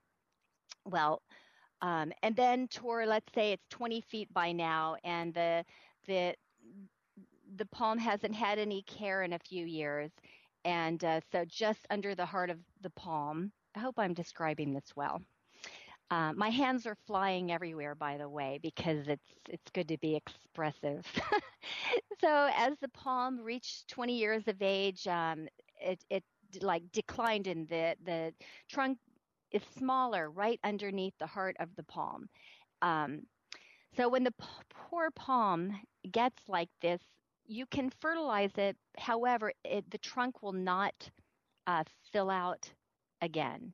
Well 0.87 1.23
um, 1.83 2.13
and 2.23 2.35
then 2.35 2.69
toward 2.69 3.09
let's 3.09 3.33
say 3.35 3.53
it's 3.53 3.69
20 3.69 4.01
feet 4.01 4.33
by 4.33 4.53
now 4.53 4.97
and 5.05 5.35
the 5.35 5.65
the 6.07 6.35
the 7.57 7.67
palm 7.67 7.99
hasn't 7.99 8.35
had 8.35 8.59
any 8.59 8.83
care 8.83 9.23
in 9.23 9.33
a 9.33 9.39
few 9.39 9.67
years. 9.67 10.11
And 10.65 11.03
uh, 11.05 11.21
so 11.33 11.45
just 11.47 11.87
under 11.91 12.15
the 12.15 12.27
heart 12.27 12.51
of 12.51 12.59
the 12.83 12.91
palm 12.91 13.53
i 13.77 13.81
hope 13.81 13.99
i'm 13.99 14.15
describing 14.15 14.73
this 14.73 14.93
well. 14.97 15.21
Uh, 16.11 16.33
my 16.35 16.51
hands 16.51 16.87
are 16.87 16.97
flying 17.07 17.51
everywhere 17.53 17.95
by 17.95 18.17
the 18.19 18.29
way 18.29 18.59
because 18.63 19.09
it's 19.09 19.33
it's 19.49 19.71
good 19.73 19.89
to 19.89 19.99
be 19.99 20.17
expressive. 20.17 21.05
So 22.21 22.49
as 22.57 22.75
the 22.81 22.89
palm 22.89 23.41
reached 23.41 23.89
20 23.89 24.19
years 24.19 24.49
of 24.49 24.63
age 24.63 25.07
um, 25.07 25.49
it, 25.81 26.03
it 26.11 26.25
like 26.63 26.83
declined 26.93 27.47
in 27.47 27.67
the 27.67 27.97
the 28.05 28.33
trunk 28.71 28.99
is 29.53 29.63
smaller 29.79 30.31
right 30.31 30.59
underneath 30.65 31.15
the 31.19 31.27
heart 31.27 31.57
of 31.61 31.69
the 31.77 31.83
palm. 31.85 32.29
Um, 32.83 33.23
so 33.97 34.09
when 34.09 34.25
the 34.25 34.33
p- 34.33 34.47
poor 34.71 35.11
palm 35.11 35.73
gets 36.11 36.49
like 36.49 36.71
this, 36.83 37.01
you 37.47 37.67
can 37.67 37.91
fertilize 38.01 38.53
it. 38.57 38.77
However, 38.99 39.53
it, 39.65 39.91
the 39.91 39.99
trunk 39.99 40.43
will 40.43 40.53
not 40.53 40.95
uh, 41.67 41.85
fill 42.13 42.31
out 42.31 42.71
again. 43.21 43.73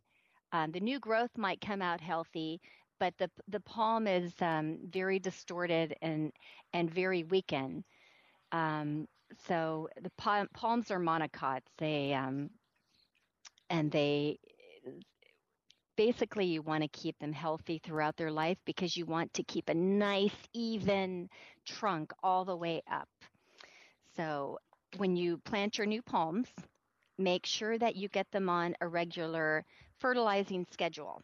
Um, 0.53 0.73
the 0.73 0.81
new 0.81 0.99
growth 0.99 1.31
might 1.37 1.61
come 1.61 1.83
out 1.83 2.01
healthy, 2.01 2.61
but 2.99 3.15
the 3.19 3.31
the 3.49 3.61
palm 3.61 4.07
is 4.07 4.33
um, 4.41 4.79
very 4.85 5.19
distorted 5.19 5.95
and 6.03 6.33
and 6.73 6.91
very 6.91 7.25
weakened. 7.25 7.85
Um, 8.53 9.07
so 9.47 9.89
the 10.03 10.11
palms 10.55 10.91
are 10.91 11.01
monocots. 11.01 11.67
They 11.79 12.13
um, 12.15 12.51
and 13.71 13.91
they 13.91 14.39
basically 15.97 16.47
you 16.47 16.63
want 16.63 16.83
to 16.83 16.89
keep 16.89 17.19
them 17.19 17.33
healthy 17.33 17.81
throughout 17.85 18.17
their 18.17 18.31
life 18.33 18.59
because 18.65 18.97
you 18.97 19.05
want 19.07 19.33
to 19.35 19.43
keep 19.45 19.69
a 19.69 19.75
nice 19.75 20.35
even 20.55 21.29
trunk 21.67 22.13
all 22.23 22.45
the 22.45 22.57
way 22.57 22.83
up. 22.91 23.09
So 24.17 24.59
when 24.97 25.17
you 25.17 25.39
plant 25.39 25.79
your 25.79 25.87
new 25.87 26.03
palms, 26.03 26.49
make 27.19 27.47
sure 27.47 27.79
that 27.79 27.97
you 27.97 28.09
get 28.09 28.31
them 28.31 28.49
on 28.49 28.75
a 28.81 28.89
regular 28.89 29.65
fertilizing 29.99 30.67
schedule. 30.73 31.23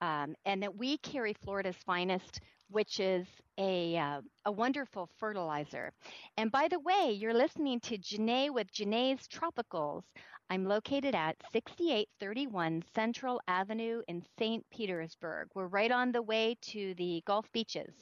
Um, 0.00 0.34
and 0.44 0.62
that 0.62 0.76
we 0.76 0.98
carry 0.98 1.32
Florida's 1.32 1.76
finest 1.86 2.40
which 2.68 3.00
is 3.00 3.26
a, 3.58 3.96
uh, 3.96 4.20
a 4.44 4.52
wonderful 4.52 5.08
fertilizer. 5.18 5.92
And 6.36 6.50
by 6.50 6.68
the 6.68 6.80
way, 6.80 7.12
you're 7.12 7.34
listening 7.34 7.80
to 7.80 7.98
Jene 7.98 8.52
with 8.52 8.72
Jene's 8.72 9.26
Tropicals. 9.28 10.02
I'm 10.50 10.64
located 10.64 11.14
at 11.14 11.36
6831 11.52 12.84
Central 12.94 13.40
Avenue 13.48 14.02
in 14.08 14.22
St. 14.38 14.64
Petersburg. 14.70 15.48
We're 15.54 15.66
right 15.66 15.90
on 15.90 16.12
the 16.12 16.22
way 16.22 16.56
to 16.72 16.94
the 16.94 17.22
Gulf 17.26 17.50
beaches. 17.52 17.94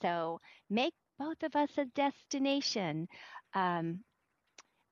So 0.00 0.40
make 0.68 0.94
both 1.18 1.42
of 1.42 1.54
us 1.54 1.70
a 1.78 1.84
destination. 1.84 3.06
Um, 3.54 4.04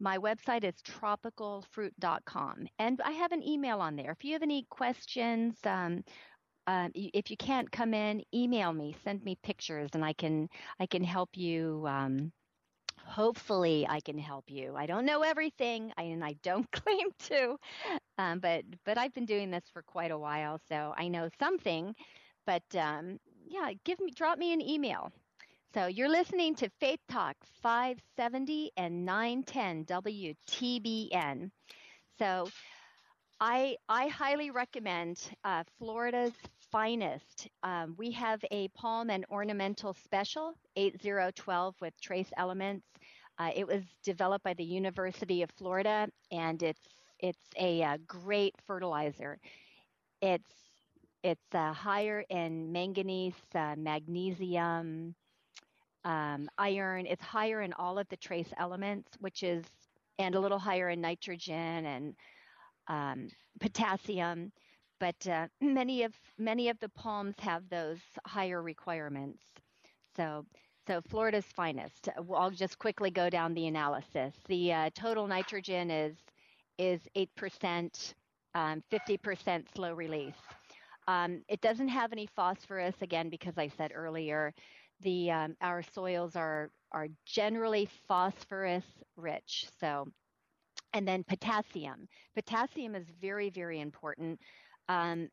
my 0.00 0.18
website 0.18 0.64
is 0.64 0.74
tropicalfruit.com, 0.82 2.66
and 2.78 3.00
I 3.02 3.12
have 3.12 3.32
an 3.32 3.46
email 3.46 3.80
on 3.80 3.96
there. 3.96 4.12
If 4.12 4.24
you 4.24 4.32
have 4.32 4.42
any 4.42 4.66
questions, 4.70 5.58
um, 5.66 6.02
um, 6.66 6.90
if 6.94 7.30
you 7.30 7.36
can't 7.36 7.70
come 7.70 7.94
in, 7.94 8.22
email 8.34 8.72
me, 8.72 8.96
send 9.04 9.22
me 9.24 9.36
pictures, 9.42 9.90
and 9.94 10.04
I 10.04 10.12
can 10.14 10.48
I 10.80 10.86
can 10.86 11.04
help 11.04 11.30
you. 11.36 11.84
Um, 11.86 12.32
hopefully, 13.04 13.86
I 13.88 14.00
can 14.00 14.18
help 14.18 14.44
you. 14.50 14.74
I 14.76 14.86
don't 14.86 15.06
know 15.06 15.22
everything, 15.22 15.92
and 15.98 16.24
I 16.24 16.34
don't 16.42 16.70
claim 16.72 17.08
to, 17.30 17.56
um, 18.18 18.40
but 18.40 18.64
but 18.84 18.98
I've 18.98 19.14
been 19.14 19.26
doing 19.26 19.50
this 19.50 19.64
for 19.72 19.82
quite 19.82 20.10
a 20.12 20.18
while, 20.18 20.60
so 20.68 20.94
I 20.96 21.08
know 21.08 21.28
something. 21.38 21.94
But 22.46 22.64
um, 22.76 23.18
yeah, 23.46 23.72
give 23.84 24.00
me 24.00 24.12
drop 24.12 24.38
me 24.38 24.52
an 24.52 24.60
email. 24.62 25.12
So 25.72 25.86
you're 25.86 26.08
listening 26.08 26.56
to 26.56 26.68
Faith 26.80 26.98
Talk 27.08 27.36
570 27.62 28.72
and 28.76 29.04
910 29.04 29.84
WTBN. 29.84 31.50
So 32.18 32.48
I, 33.40 33.76
I 33.88 34.08
highly 34.08 34.50
recommend 34.50 35.18
uh, 35.44 35.62
Florida's 35.78 36.32
finest. 36.72 37.48
Um, 37.62 37.94
we 37.98 38.10
have 38.12 38.40
a 38.50 38.68
palm 38.68 39.10
and 39.10 39.24
ornamental 39.30 39.94
special, 39.94 40.54
8012 40.76 41.76
with 41.80 41.94
trace 42.00 42.30
elements. 42.36 42.86
Uh, 43.38 43.50
it 43.54 43.66
was 43.66 43.82
developed 44.02 44.44
by 44.44 44.54
the 44.54 44.64
University 44.64 45.42
of 45.42 45.50
Florida 45.56 46.08
and 46.32 46.62
it's 46.62 46.80
it's 47.20 47.44
a, 47.56 47.80
a 47.82 47.86
uh, 47.86 47.98
great 48.08 48.54
fertilizer. 48.66 49.38
It's 50.20 50.52
it's 51.22 51.54
uh, 51.54 51.72
higher 51.72 52.24
in 52.30 52.72
manganese, 52.72 53.34
uh, 53.54 53.74
magnesium, 53.76 55.14
um, 56.04 56.48
iron. 56.58 57.06
It's 57.06 57.24
higher 57.24 57.62
in 57.62 57.72
all 57.74 57.98
of 57.98 58.08
the 58.08 58.16
trace 58.16 58.52
elements, 58.58 59.10
which 59.20 59.42
is 59.42 59.64
and 60.18 60.34
a 60.34 60.40
little 60.40 60.58
higher 60.58 60.90
in 60.90 61.00
nitrogen 61.00 61.86
and 61.86 62.14
um, 62.88 63.28
potassium. 63.60 64.52
But 65.00 65.26
uh, 65.26 65.48
many 65.60 66.02
of 66.04 66.14
many 66.38 66.68
of 66.68 66.78
the 66.80 66.88
palms 66.90 67.34
have 67.40 67.68
those 67.68 68.00
higher 68.26 68.62
requirements. 68.62 69.42
So 70.16 70.46
so 70.86 71.00
Florida's 71.08 71.46
finest. 71.54 72.08
I'll 72.34 72.50
just 72.50 72.78
quickly 72.78 73.10
go 73.10 73.30
down 73.30 73.54
the 73.54 73.66
analysis. 73.66 74.34
The 74.48 74.72
uh, 74.72 74.90
total 74.94 75.26
nitrogen 75.26 75.90
is 75.90 76.16
is 76.78 77.00
eight 77.14 77.34
percent, 77.36 78.14
um, 78.54 78.82
fifty 78.90 79.16
percent 79.16 79.68
slow 79.74 79.94
release. 79.94 80.34
Um, 81.08 81.42
it 81.48 81.60
doesn't 81.60 81.88
have 81.88 82.12
any 82.12 82.26
phosphorus 82.26 82.94
again 83.02 83.30
because 83.30 83.58
I 83.58 83.68
said 83.68 83.92
earlier, 83.94 84.54
the 85.02 85.30
um, 85.30 85.56
our 85.60 85.82
soils 85.82 86.36
are 86.36 86.70
are 86.92 87.08
generally 87.26 87.88
phosphorus 88.08 88.84
rich. 89.16 89.66
So, 89.80 90.08
and 90.92 91.06
then 91.06 91.24
potassium. 91.24 92.08
Potassium 92.34 92.94
is 92.94 93.06
very 93.20 93.50
very 93.50 93.80
important. 93.80 94.40
Um, 94.88 95.28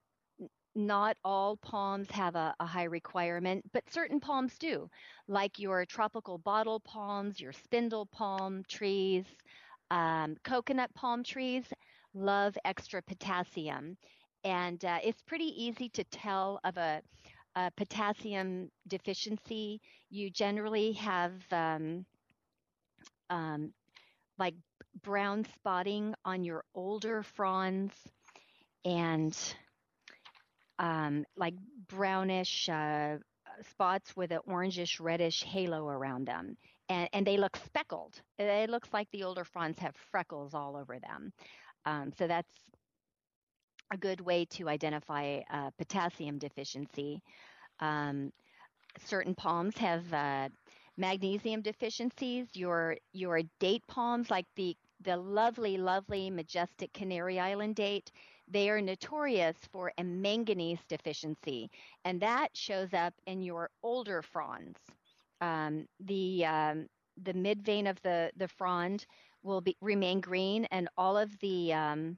not 0.75 1.17
all 1.23 1.57
palms 1.57 2.09
have 2.11 2.35
a, 2.35 2.53
a, 2.59 2.65
high 2.65 2.83
requirement, 2.83 3.65
but 3.73 3.83
certain 3.91 4.19
palms 4.19 4.57
do, 4.59 4.87
like 5.27 5.57
your 5.57 5.83
tropical 5.85 6.37
bottle 6.37 6.79
palms, 6.79 7.41
your 7.41 7.51
spindle 7.51 8.05
palm 8.05 8.63
trees, 8.69 9.25
um, 9.89 10.35
coconut 10.43 10.93
palm 10.93 11.23
trees 11.23 11.63
love 12.13 12.55
extra 12.63 13.01
potassium. 13.01 13.97
And 14.43 14.83
uh, 14.85 14.99
it's 15.03 15.21
pretty 15.23 15.51
easy 15.61 15.89
to 15.89 16.03
tell 16.05 16.59
of 16.63 16.77
a, 16.77 17.01
a 17.57 17.71
potassium 17.75 18.69
deficiency. 18.87 19.81
You 20.11 20.29
generally 20.29 20.93
have 20.93 21.33
um, 21.51 22.05
um, 23.31 23.73
like 24.37 24.53
brown 25.01 25.43
spotting 25.55 26.13
on 26.23 26.43
your 26.43 26.63
older 26.75 27.23
fronds 27.23 27.93
and 28.85 29.35
um, 30.77 31.25
like 31.35 31.55
brownish 31.89 32.69
uh, 32.69 33.17
spots 33.71 34.15
with 34.15 34.31
an 34.31 34.39
orangish 34.47 34.99
reddish 34.99 35.43
halo 35.43 35.87
around 35.87 36.27
them. 36.27 36.57
And, 36.89 37.09
and, 37.11 37.25
they 37.25 37.37
look 37.37 37.57
speckled. 37.57 38.21
It 38.37 38.69
looks 38.69 38.89
like 38.93 39.09
the 39.11 39.23
older 39.23 39.43
fronds 39.43 39.79
have 39.79 39.95
freckles 40.11 40.53
all 40.53 40.77
over 40.77 40.99
them. 40.99 41.33
Um, 41.85 42.13
so 42.17 42.27
that's 42.27 42.47
a 43.91 43.97
good 43.97 44.21
way 44.21 44.45
to 44.45 44.69
identify 44.69 45.41
uh, 45.51 45.69
potassium 45.77 46.37
deficiency. 46.37 47.21
Um, 47.79 48.31
certain 49.05 49.35
palms 49.35 49.77
have 49.77 50.11
uh, 50.13 50.49
magnesium 50.97 51.61
deficiencies. 51.61 52.47
Your 52.55 52.97
your 53.13 53.41
date 53.59 53.83
palms, 53.87 54.29
like 54.29 54.45
the 54.55 54.75
the 55.01 55.17
lovely, 55.17 55.77
lovely, 55.77 56.29
majestic 56.29 56.91
Canary 56.93 57.39
Island 57.39 57.75
date, 57.75 58.11
they 58.47 58.69
are 58.69 58.81
notorious 58.81 59.55
for 59.71 59.91
a 59.97 60.03
manganese 60.03 60.79
deficiency, 60.89 61.69
and 62.05 62.21
that 62.21 62.49
shows 62.55 62.93
up 62.93 63.13
in 63.27 63.41
your 63.43 63.69
older 63.83 64.21
fronds. 64.21 64.79
Um, 65.41 65.87
the 65.99 66.45
um, 66.45 66.87
the 67.23 67.33
mid 67.33 67.63
vein 67.63 67.87
of 67.87 68.01
the 68.01 68.31
the 68.37 68.47
frond 68.47 69.05
will 69.43 69.61
be 69.61 69.75
remain 69.81 70.19
green, 70.19 70.65
and 70.71 70.89
all 70.97 71.17
of 71.17 71.37
the 71.39 71.73
um, 71.73 72.17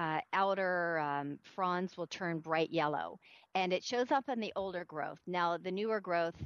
uh, 0.00 0.20
outer 0.34 0.98
um, 1.00 1.38
fronds 1.54 1.96
will 1.98 2.08
turn 2.08 2.40
bright 2.40 2.70
yellow, 2.72 3.18
and 3.54 3.72
it 3.74 3.84
shows 3.84 4.10
up 4.12 4.24
in 4.28 4.40
the 4.40 4.52
older 4.56 4.84
growth. 4.86 5.20
Now, 5.28 5.58
the 5.58 5.72
newer 5.72 6.00
growth 6.00 6.36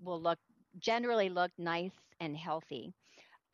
will 0.00 0.20
look 0.22 0.38
generally 0.80 1.30
look 1.30 1.52
nice 1.58 1.92
and 2.20 2.36
healthy, 2.36 2.92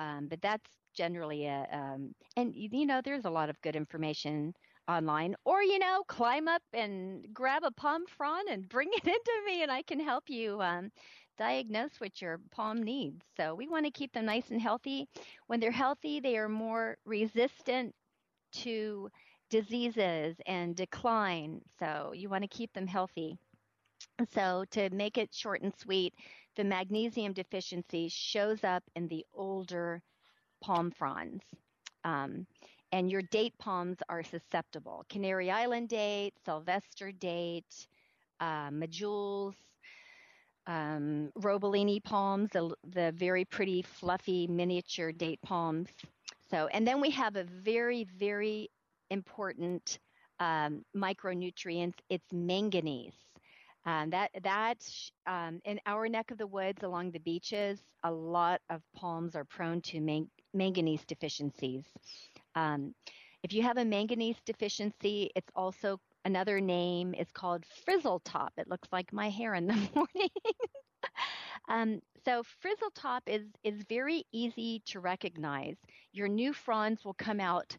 um, 0.01 0.29
but 0.29 0.41
that's 0.43 0.71
generally 0.95 1.47
a 1.47 1.67
um, 1.73 2.13
and 2.37 2.55
you 2.57 2.87
know 2.87 3.01
there's 3.05 3.25
a 3.25 3.31
lot 3.31 3.51
of 3.51 3.61
good 3.63 3.77
information 3.77 4.53
online 4.89 5.35
or 5.45 5.63
you 5.63 5.79
know 5.79 6.03
climb 6.09 6.49
up 6.49 6.63
and 6.73 7.27
grab 7.33 7.63
a 7.65 7.71
palm 7.73 8.05
frond 8.17 8.49
and 8.51 8.69
bring 8.71 8.89
it 8.93 9.07
into 9.07 9.33
me 9.47 9.63
and 9.63 9.71
i 9.71 9.83
can 9.83 10.01
help 10.01 10.25
you 10.29 10.61
um, 10.63 10.91
diagnose 11.39 11.93
what 11.99 12.21
your 12.21 12.41
palm 12.51 12.83
needs 12.83 13.23
so 13.37 13.55
we 13.55 13.69
want 13.69 13.85
to 13.85 13.93
keep 13.93 14.13
them 14.13 14.27
nice 14.27 14.51
and 14.51 14.61
healthy 14.61 15.07
when 15.47 15.61
they're 15.61 15.71
healthy 15.71 16.21
they 16.21 16.37
are 16.37 16.49
more 16.49 16.97
resistant 17.05 17.95
to 18.53 19.11
diseases 19.51 20.37
and 20.47 20.77
decline 20.77 21.61
so 21.79 22.13
you 22.15 22.29
want 22.29 22.43
to 22.43 22.49
keep 22.49 22.73
them 22.73 22.87
healthy 22.87 23.37
so 24.33 24.65
to 24.71 24.91
make 24.91 25.17
it 25.19 25.33
short 25.33 25.63
and 25.63 25.73
sweet 25.77 26.13
the 26.59 26.65
magnesium 26.65 27.33
deficiency 27.33 28.09
shows 28.09 28.65
up 28.65 28.83
in 28.97 29.07
the 29.07 29.25
older 29.33 30.03
palm 30.61 30.91
fronds. 30.91 31.45
Um, 32.05 32.47
and 32.91 33.11
your 33.11 33.23
date 33.23 33.55
palms 33.59 33.99
are 34.09 34.23
susceptible. 34.23 35.05
Canary 35.09 35.51
Island 35.51 35.89
date, 35.89 36.33
Sylvester 36.45 37.13
date, 37.13 37.87
uh, 38.41 38.71
Medjools, 38.71 39.55
um, 40.67 41.31
Roebelenii 41.39 42.03
palms, 42.03 42.51
the, 42.53 42.75
the 42.93 43.13
very 43.13 43.45
pretty, 43.45 43.83
fluffy 43.83 44.47
miniature 44.47 45.13
date 45.13 45.41
palms. 45.43 45.89
So, 46.51 46.67
and 46.69 46.87
then 46.87 47.01
we 47.01 47.11
have 47.11 47.37
a 47.37 47.45
very, 47.45 48.05
very 48.19 48.69
important 49.11 49.99
um, 50.41 50.85
micronutrient. 50.97 51.95
It's 52.11 52.33
manganese. 52.33 53.15
Um, 53.87 54.11
that 54.11 54.31
that 54.43 54.79
um, 55.27 55.61
in 55.65 55.81
our 55.87 56.09
neck 56.09 56.31
of 56.31 56.39
the 56.39 56.47
woods 56.47 56.83
along 56.83 57.13
the 57.13 57.21
beaches, 57.21 57.81
a 58.05 58.11
lot 58.11 58.61
of 58.71 58.83
palms 58.95 59.35
are 59.35 59.45
prone 59.45 59.81
to 59.83 60.01
man- 60.01 60.31
manganese 60.53 61.05
deficiencies. 61.07 61.85
Um, 62.55 62.95
if 63.43 63.53
you 63.53 63.63
have 63.63 63.79
a 63.79 63.85
manganese 63.85 64.37
deficiency, 64.45 65.31
it's 65.37 65.51
also 65.55 66.01
another 66.25 66.61
name 66.61 67.15
is 67.15 67.31
called 67.33 67.65
frizzle 67.85 68.21
top. 68.21 68.53
It 68.59 68.69
looks 68.69 68.89
like 68.93 69.13
my 69.13 69.31
hair 69.31 69.55
in 69.55 69.67
the 69.67 69.75
morning. 69.95 70.31
um, 71.69 72.01
so 72.25 72.43
frizzle 72.61 72.91
top 72.95 73.23
is 73.27 73.43
is 73.65 73.83
very 73.89 74.25
easy 74.33 74.83
to 74.87 75.01
recognize. 75.01 75.77
Your 76.13 76.29
new 76.29 76.53
fronds 76.53 77.05
will 77.05 77.15
come 77.15 77.41
out 77.41 77.77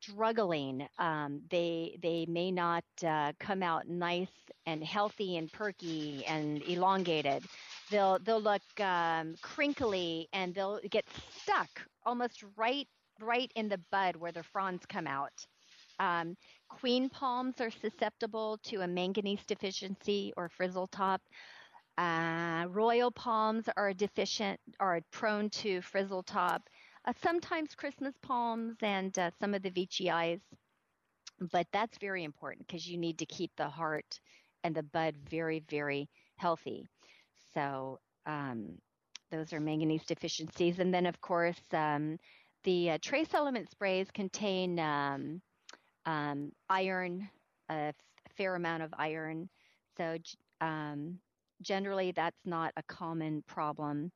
struggling. 0.00 0.86
Um, 0.98 1.42
they 1.50 1.98
they 2.02 2.26
may 2.26 2.50
not 2.50 2.84
uh, 3.06 3.32
come 3.40 3.62
out 3.62 3.88
nice 3.88 4.28
and 4.66 4.82
healthy 4.84 5.36
and 5.36 5.50
perky 5.52 6.24
and 6.26 6.62
elongated. 6.62 7.44
They'll 7.90 8.18
they'll 8.18 8.40
look 8.42 8.62
um, 8.80 9.36
crinkly 9.42 10.28
and 10.32 10.54
they'll 10.54 10.80
get 10.90 11.06
stuck 11.42 11.68
almost 12.04 12.44
right 12.56 12.88
right 13.20 13.50
in 13.54 13.68
the 13.68 13.80
bud 13.90 14.16
where 14.16 14.32
the 14.32 14.42
fronds 14.42 14.84
come 14.86 15.06
out. 15.06 15.46
Um, 16.00 16.36
queen 16.68 17.08
palms 17.08 17.60
are 17.60 17.70
susceptible 17.70 18.58
to 18.64 18.80
a 18.82 18.88
manganese 18.88 19.44
deficiency 19.46 20.32
or 20.36 20.48
frizzle 20.48 20.88
top. 20.88 21.22
Uh, 21.96 22.66
royal 22.70 23.10
palms 23.12 23.68
are 23.76 23.92
deficient 23.92 24.58
are 24.80 25.00
prone 25.12 25.48
to 25.50 25.80
frizzle 25.82 26.22
top 26.24 26.68
sometimes 27.12 27.74
Christmas 27.74 28.14
palms 28.22 28.76
and 28.82 29.16
uh, 29.18 29.30
some 29.40 29.54
of 29.54 29.62
the 29.62 29.70
veitchii. 29.70 30.40
But 31.52 31.66
that's 31.72 31.98
very 31.98 32.24
important 32.24 32.66
because 32.66 32.88
you 32.88 32.96
need 32.98 33.18
to 33.18 33.26
keep 33.26 33.50
the 33.56 33.68
heart 33.68 34.20
and 34.62 34.74
the 34.74 34.82
bud 34.82 35.16
very, 35.28 35.60
very 35.68 36.08
healthy. 36.36 36.86
So 37.52 37.98
um, 38.26 38.78
those 39.30 39.52
are 39.52 39.60
manganese 39.60 40.04
deficiencies. 40.06 40.78
And 40.78 40.92
then, 40.94 41.06
of 41.06 41.20
course, 41.20 41.60
um, 41.72 42.18
the 42.64 42.92
uh, 42.92 42.98
trace 43.02 43.34
element 43.34 43.70
sprays 43.70 44.10
contain 44.10 44.78
um, 44.78 45.42
um 46.06 46.52
iron, 46.68 47.28
a 47.70 47.74
f- 47.74 47.94
fair 48.36 48.54
amount 48.54 48.82
of 48.82 48.94
iron. 48.98 49.48
So 49.96 50.16
um, 50.60 51.18
generally, 51.62 52.12
that's 52.12 52.44
not 52.44 52.72
a 52.76 52.82
common 52.84 53.42
problem. 53.46 54.12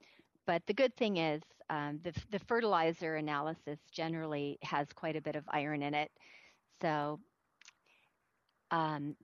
But 0.49 0.67
the 0.67 0.73
good 0.73 0.97
thing 0.97 1.19
is 1.19 1.43
um, 1.69 2.01
the, 2.03 2.15
the 2.31 2.39
fertilizer 2.39 3.17
analysis 3.17 3.79
generally 3.93 4.59
has 4.63 4.89
quite 4.95 5.15
a 5.15 5.21
bit 5.21 5.37
of 5.37 5.45
iron 5.51 5.83
in 5.83 5.93
it. 5.95 6.11
So, 6.81 7.21
um, 8.71 9.15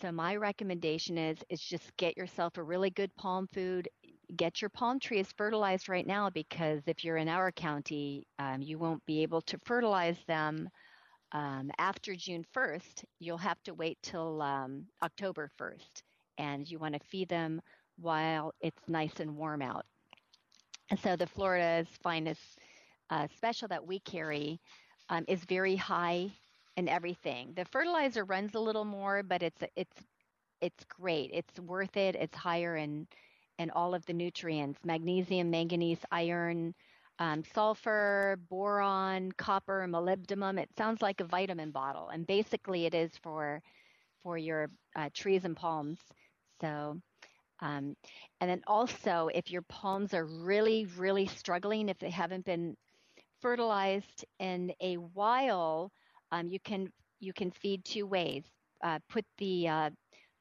so 0.00 0.10
my 0.10 0.36
recommendation 0.36 1.18
is 1.18 1.36
is 1.50 1.60
just 1.60 1.94
get 1.98 2.16
yourself 2.16 2.56
a 2.56 2.62
really 2.62 2.88
good 2.88 3.14
palm 3.16 3.48
food. 3.52 3.90
Get 4.34 4.62
your 4.62 4.70
palm 4.70 4.98
trees 4.98 5.30
fertilized 5.36 5.90
right 5.90 6.06
now 6.06 6.30
because 6.30 6.80
if 6.86 7.04
you're 7.04 7.18
in 7.18 7.28
our 7.28 7.52
county, 7.52 8.26
um, 8.38 8.62
you 8.62 8.78
won't 8.78 9.04
be 9.04 9.22
able 9.22 9.42
to 9.42 9.58
fertilize 9.66 10.24
them 10.26 10.70
um, 11.32 11.70
after 11.76 12.16
June 12.16 12.46
1st. 12.56 13.04
You'll 13.18 13.36
have 13.36 13.62
to 13.64 13.74
wait 13.74 13.98
till 14.02 14.40
um, 14.40 14.86
October 15.02 15.50
1st, 15.60 16.02
and 16.38 16.66
you 16.66 16.78
want 16.78 16.94
to 16.94 17.00
feed 17.10 17.28
them 17.28 17.60
while 17.98 18.54
it's 18.62 18.88
nice 18.88 19.20
and 19.20 19.36
warm 19.36 19.60
out. 19.60 19.84
And 20.90 20.98
so 21.00 21.16
the 21.16 21.26
Florida's 21.26 21.88
finest 22.02 22.58
uh, 23.10 23.26
special 23.36 23.68
that 23.68 23.86
we 23.86 24.00
carry 24.00 24.60
um, 25.08 25.24
is 25.28 25.44
very 25.44 25.76
high 25.76 26.32
in 26.76 26.88
everything. 26.88 27.54
The 27.54 27.64
fertilizer 27.66 28.24
runs 28.24 28.54
a 28.54 28.60
little 28.60 28.84
more, 28.84 29.22
but 29.22 29.42
it's 29.42 29.62
it's 29.76 30.02
it's 30.60 30.84
great. 30.84 31.30
It's 31.32 31.58
worth 31.60 31.96
it. 31.96 32.16
It's 32.16 32.36
higher 32.36 32.76
in 32.76 33.06
in 33.58 33.70
all 33.70 33.94
of 33.94 34.04
the 34.06 34.14
nutrients: 34.14 34.80
magnesium, 34.84 35.50
manganese, 35.50 36.04
iron, 36.10 36.74
um, 37.18 37.44
sulfur, 37.44 38.38
boron, 38.48 39.32
copper, 39.32 39.86
molybdenum. 39.88 40.60
It 40.60 40.70
sounds 40.76 41.02
like 41.02 41.20
a 41.20 41.24
vitamin 41.24 41.70
bottle, 41.72 42.08
and 42.08 42.26
basically 42.26 42.86
it 42.86 42.94
is 42.94 43.16
for 43.22 43.62
for 44.22 44.38
your 44.38 44.70
uh, 44.96 45.10
trees 45.14 45.44
and 45.44 45.56
palms. 45.56 45.98
So, 46.60 47.00
um, 47.60 47.94
and 48.40 48.50
then 48.50 48.62
also 48.66 49.28
if 49.34 49.50
your 49.50 49.62
palms 49.62 50.14
are 50.14 50.24
really, 50.24 50.86
really 50.96 51.26
struggling, 51.26 51.88
if 51.88 51.98
they 51.98 52.10
haven't 52.10 52.44
been 52.44 52.76
fertilized 53.40 54.24
in 54.38 54.72
a 54.80 54.94
while, 54.94 55.90
um, 56.32 56.48
you 56.48 56.58
can 56.60 56.88
you 57.18 57.32
can 57.32 57.50
feed 57.50 57.84
two 57.84 58.06
ways. 58.06 58.44
Uh, 58.82 58.98
put 59.10 59.24
the 59.38 59.68
uh, 59.68 59.90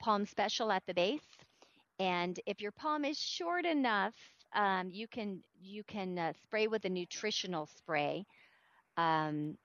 palm 0.01 0.25
special 0.25 0.71
at 0.71 0.83
the 0.87 0.93
base, 0.93 1.27
and 1.99 2.39
if 2.45 2.61
your 2.61 2.71
palm 2.71 3.03
is 3.03 3.17
short 3.17 3.65
enough, 3.65 4.13
um, 4.55 4.89
you 4.91 5.07
can 5.07 5.41
you 5.59 5.83
can 5.83 6.17
uh, 6.17 6.33
spray 6.43 6.67
with 6.67 6.85
a 6.85 6.89
nutritional 6.89 7.67
spray. 7.77 8.25
Um, 8.97 9.57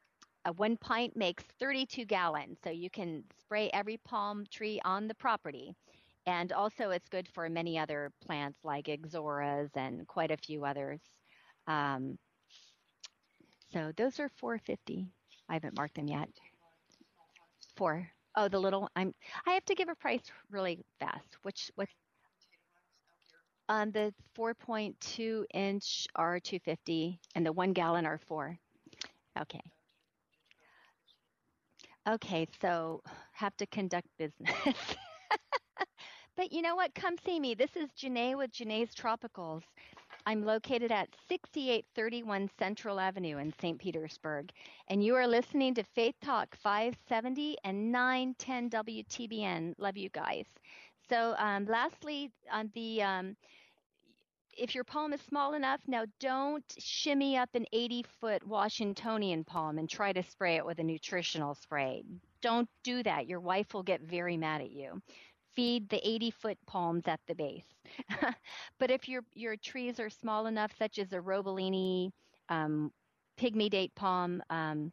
a 0.47 0.53
one 0.53 0.77
pint 0.77 1.17
makes 1.17 1.43
32 1.59 2.05
gallons, 2.05 2.59
so 2.63 2.71
you 2.71 2.91
can 2.91 3.25
spray 3.41 3.71
every 3.73 3.97
palm 4.05 4.45
tree 4.51 4.81
on 4.85 5.09
the 5.09 5.15
property. 5.15 5.75
And 6.27 6.53
also, 6.53 6.91
it's 6.91 7.09
good 7.09 7.29
for 7.29 7.49
many 7.49 7.79
other 7.79 8.11
plants 8.25 8.59
like 8.65 8.87
ixoras 8.87 9.71
and 9.77 10.07
quite 10.07 10.31
a 10.31 10.37
few 10.39 10.65
others. 10.65 11.01
Um, 11.67 12.19
so 13.73 13.93
those 13.97 14.21
are 14.21 14.31
450. 14.39 15.07
I 15.49 15.55
haven't 15.55 15.77
marked 15.77 15.97
them 15.97 16.09
yet. 16.09 16.29
Four. 17.77 18.09
Oh, 18.37 18.49
the 18.49 18.59
little. 18.59 18.89
I'm. 18.97 19.15
I 19.47 19.53
have 19.53 19.65
to 19.67 19.75
give 19.75 19.89
a 19.89 19.95
price 19.95 20.23
really 20.51 20.85
fast. 20.99 21.27
Which 21.43 21.71
what? 21.75 21.89
Um, 23.69 23.91
the 23.93 24.13
4.2 24.35 25.45
inch 25.55 26.07
are 26.15 26.39
250, 26.41 27.21
and 27.35 27.47
the 27.47 27.53
one 27.53 27.73
gallon 27.73 28.07
are 28.07 28.19
four. 28.19 28.59
Okay. 29.41 29.61
Okay, 32.07 32.47
so 32.61 33.03
have 33.33 33.57
to 33.57 33.67
conduct 33.67 34.09
business. 34.19 34.55
but 36.37 36.53
you 36.53 36.63
know 36.63 36.77
what? 36.77 36.95
Come 36.95 37.17
see 37.25 37.39
me. 37.41 37.55
This 37.55 37.77
is 37.77 37.91
Jene 37.93 38.37
with 38.37 38.53
Jene's 38.53 38.95
Tropicals. 38.95 39.63
I'm 40.27 40.45
located 40.45 40.91
at 40.91 41.09
6831 41.29 42.51
Central 42.59 42.99
Avenue 43.01 43.39
in 43.39 43.53
St. 43.61 43.79
Petersburg, 43.79 44.51
and 44.89 45.05
you 45.05 45.15
are 45.17 45.27
listening 45.27 45.75
to 45.75 45.85
Faith 45.95 46.15
Talk 46.23 46.57
570 46.57 47.57
and 47.65 47.93
910 47.93 48.71
WTBN. 48.71 49.75
Love 49.79 49.97
you 49.97 50.09
guys. 50.11 50.47
So, 51.09 51.35
um, 51.39 51.67
lastly, 51.67 52.31
on 52.51 52.71
the 52.75 53.03
um, 53.03 53.37
if 54.57 54.75
your 54.75 54.85
palm 54.85 55.13
is 55.13 55.21
small 55.23 55.55
enough, 55.55 55.81
now 55.87 56.05
don't 56.21 56.65
shimmy 56.79 57.37
up 57.37 57.51
an 57.55 57.67
80 57.73 58.05
foot 58.21 58.47
Washingtonian 58.47 59.45
palm 59.45 59.79
and 59.79 59.89
try 59.91 60.13
to 60.13 60.23
spray 60.23 60.57
it 60.57 60.67
with 60.67 60.79
a 60.79 60.85
nutritional 60.85 61.55
spray. 61.55 62.03
Don't 62.41 62.69
do 62.83 63.03
that. 63.03 63.27
Your 63.27 63.41
wife 63.41 63.75
will 63.75 63.83
get 63.83 64.01
very 64.03 64.37
mad 64.37 64.61
at 64.61 64.71
you. 64.71 65.01
Feed 65.55 65.89
the 65.89 66.07
80 66.07 66.31
foot 66.31 66.59
palms 66.67 67.05
at 67.07 67.21
the 67.27 67.35
base. 67.35 67.67
but 68.79 68.91
if 68.91 69.09
your, 69.09 69.23
your 69.35 69.57
trees 69.57 70.01
are 70.01 70.11
small 70.11 70.47
enough, 70.47 70.73
such 70.79 70.99
as 70.99 71.13
a 71.13 71.19
Roebelenii, 71.19 72.11
um, 72.49 72.93
pygmy 73.39 73.71
date 73.71 73.95
palm, 73.95 74.43
um, 74.51 74.93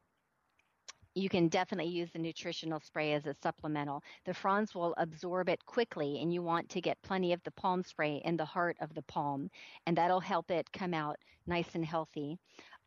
you 1.13 1.30
can 1.30 1.50
definitely 1.50 1.91
use 1.91 2.10
the 2.12 2.19
nutritional 2.19 2.80
spray 2.80 3.13
as 3.13 3.26
a 3.26 3.36
supplemental. 3.43 4.02
The 4.26 4.34
fronds 4.34 4.74
will 4.74 4.93
absorb 4.97 5.50
it 5.50 5.65
quickly, 5.65 6.21
and 6.21 6.34
you 6.34 6.41
want 6.41 6.69
to 6.69 6.82
get 6.82 7.02
plenty 7.02 7.34
of 7.34 7.43
the 7.43 7.52
palm 7.52 7.84
spray 7.84 8.21
in 8.24 8.38
the 8.38 8.45
heart 8.45 8.78
of 8.80 8.93
the 8.93 9.02
palm, 9.04 9.50
and 9.86 9.97
that'll 9.97 10.21
help 10.21 10.52
it 10.52 10.71
come 10.71 10.93
out 10.93 11.17
nice 11.47 11.76
and 11.76 11.86
healthy. 11.86 12.38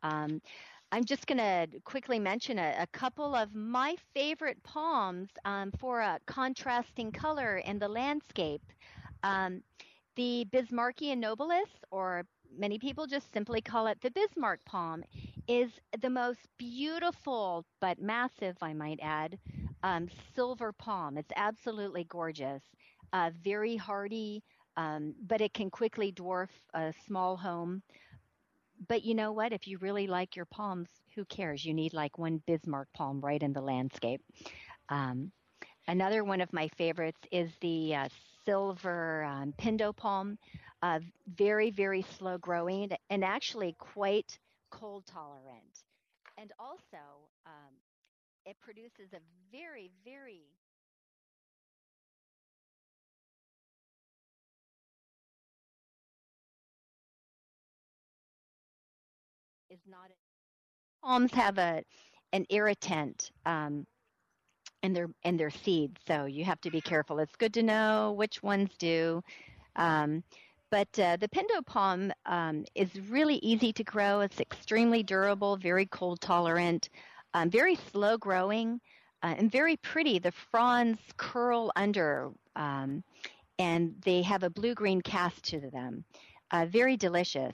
Um, 0.01 0.41
I'm 0.95 1.03
just 1.03 1.27
going 1.27 1.39
to 1.39 1.67
quickly 1.83 2.19
mention 2.19 2.57
a, 2.57 2.73
a, 2.79 2.87
couple 2.87 3.35
of 3.35 3.53
my 3.53 3.97
favorite 4.13 4.63
palms 4.63 5.27
um, 5.43 5.73
for 5.77 5.99
a 5.99 6.19
contrasting 6.25 7.11
color 7.11 7.57
in 7.57 7.79
the 7.79 7.89
landscape. 7.89 8.61
Um, 9.21 9.61
the 10.15 10.47
Bismarckia 10.53 11.17
nobilis, 11.17 11.67
or 11.91 12.23
many 12.57 12.79
people 12.79 13.07
just 13.07 13.33
simply 13.33 13.59
call 13.59 13.87
it 13.87 13.99
the 14.01 14.11
Bismarck 14.11 14.61
palm, 14.65 15.03
is 15.49 15.69
the 16.01 16.09
most 16.09 16.39
beautiful 16.57 17.65
but 17.81 17.99
massive, 17.99 18.55
I 18.61 18.71
might 18.71 18.99
add, 19.01 19.37
um, 19.83 20.07
silver 20.33 20.71
palm. 20.71 21.17
It's 21.17 21.33
absolutely 21.35 22.05
gorgeous, 22.05 22.63
uh, 23.11 23.31
very 23.43 23.75
hardy, 23.75 24.43
um, 24.77 25.13
but 25.27 25.41
it 25.41 25.53
can 25.53 25.69
quickly 25.69 26.13
dwarf 26.13 26.51
a 26.73 26.93
small 27.05 27.35
home. 27.35 27.81
But 28.87 29.03
you 29.03 29.13
know 29.15 29.31
what? 29.31 29.53
If 29.53 29.67
you 29.67 29.77
really 29.79 30.07
like 30.07 30.35
your 30.35 30.45
palms, 30.45 30.89
who 31.15 31.25
cares? 31.25 31.65
You 31.65 31.73
need 31.73 31.93
like 31.93 32.17
one 32.17 32.41
Bismarck 32.45 32.87
palm 32.93 33.21
right 33.21 33.41
in 33.41 33.53
the 33.53 33.61
landscape. 33.61 34.21
Um, 34.89 35.31
another 35.87 36.23
one 36.23 36.41
of 36.41 36.53
my 36.53 36.67
favorites 36.77 37.19
is 37.31 37.49
the 37.61 37.95
uh, 37.95 38.09
silver 38.45 39.23
um, 39.23 39.53
pindo 39.59 39.95
palm. 39.95 40.37
Uh, 40.81 40.99
very, 41.27 41.71
very 41.71 42.01
slow 42.01 42.37
growing 42.37 42.89
and 43.09 43.23
actually 43.23 43.75
quite 43.79 44.39
cold 44.71 45.05
tolerant. 45.05 45.83
And 46.37 46.51
also, 46.59 47.29
um, 47.45 47.73
it 48.45 48.57
produces 48.61 49.13
a 49.13 49.19
very, 49.51 49.91
very 50.03 50.43
is 59.75 59.81
not 59.89 60.09
palms 61.03 61.33
have 61.33 61.57
a 61.57 61.83
an 62.31 62.45
irritant 62.49 63.31
um, 63.45 63.85
in 64.81 64.93
their 64.93 65.07
in 65.23 65.37
their 65.37 65.49
seeds, 65.49 65.99
so 66.07 66.25
you 66.25 66.45
have 66.45 66.61
to 66.61 66.71
be 66.71 66.81
careful. 66.81 67.19
It's 67.19 67.35
good 67.35 67.53
to 67.55 67.63
know 67.63 68.13
which 68.17 68.41
ones 68.41 68.69
do. 68.79 69.21
Um, 69.75 70.23
but 70.71 70.87
uh, 70.99 71.17
the 71.17 71.27
Pindo 71.27 71.65
palm 71.65 72.11
um, 72.25 72.65
is 72.73 72.89
really 73.09 73.35
easy 73.35 73.71
to 73.73 73.83
grow. 73.83 74.21
It's 74.21 74.39
extremely 74.39 75.03
durable, 75.03 75.57
very 75.57 75.85
cold 75.85 76.21
tolerant, 76.21 76.89
um, 77.33 77.49
very 77.49 77.75
slow 77.91 78.17
growing, 78.17 78.79
uh, 79.23 79.35
and 79.37 79.51
very 79.51 79.77
pretty. 79.77 80.19
The 80.19 80.33
fronds 80.51 80.99
curl 81.17 81.71
under, 81.75 82.31
um, 82.55 83.03
and 83.59 83.93
they 84.03 84.21
have 84.23 84.43
a 84.43 84.49
blue 84.49 84.73
green 84.73 85.01
cast 85.01 85.43
to 85.51 85.59
them. 85.71 86.03
Uh, 86.51 86.65
very 86.65 86.97
delicious. 86.97 87.53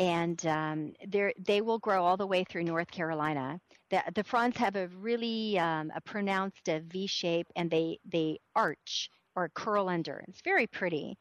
And 0.00 0.44
um, 0.46 0.94
they 1.38 1.60
will 1.60 1.78
grow 1.78 2.04
all 2.04 2.16
the 2.16 2.26
way 2.26 2.42
through 2.42 2.64
North 2.64 2.90
Carolina. 2.90 3.60
The, 3.90 4.02
the 4.14 4.24
fronds 4.24 4.56
have 4.56 4.74
a 4.74 4.88
really 4.88 5.58
um, 5.58 5.92
a 5.94 6.00
pronounced 6.00 6.68
uh, 6.68 6.80
V 6.88 7.06
shape, 7.06 7.46
and 7.54 7.70
they, 7.70 7.98
they 8.10 8.40
arch 8.56 9.10
or 9.36 9.50
curl 9.50 9.88
under. 9.88 10.24
It's 10.26 10.40
very 10.42 10.66
pretty. 10.66 11.18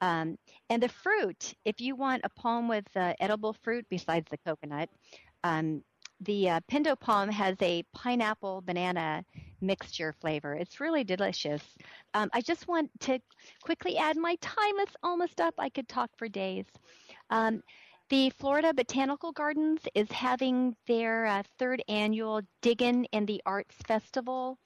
Um, 0.00 0.36
and 0.70 0.82
the 0.82 0.88
fruit, 0.88 1.54
if 1.64 1.80
you 1.80 1.94
want 1.94 2.22
a 2.24 2.30
palm 2.30 2.68
with 2.68 2.86
uh, 2.96 3.12
edible 3.20 3.54
fruit 3.62 3.86
besides 3.90 4.26
the 4.30 4.38
coconut, 4.38 4.88
um, 5.44 5.82
the 6.20 6.50
uh, 6.50 6.60
Pindo 6.70 6.98
palm 6.98 7.28
has 7.28 7.56
a 7.60 7.84
pineapple 7.94 8.62
banana 8.62 9.24
mixture 9.60 10.14
flavor. 10.20 10.54
It's 10.54 10.80
really 10.80 11.04
delicious. 11.04 11.62
Um, 12.14 12.30
I 12.32 12.40
just 12.40 12.66
want 12.66 12.90
to 13.00 13.18
quickly 13.62 13.96
add 13.96 14.16
my 14.16 14.36
time 14.40 14.78
is 14.80 14.94
almost 15.02 15.40
up. 15.40 15.54
I 15.58 15.68
could 15.68 15.88
talk 15.88 16.10
for 16.16 16.28
days. 16.28 16.66
Um, 17.30 17.62
the 18.12 18.28
Florida 18.38 18.74
Botanical 18.74 19.32
Gardens 19.32 19.80
is 19.94 20.10
having 20.12 20.76
their 20.86 21.24
uh, 21.24 21.42
third 21.58 21.82
annual 21.88 22.42
Diggin' 22.60 23.06
in 23.06 23.24
the 23.24 23.40
Arts 23.46 23.74
Festival 23.86 24.58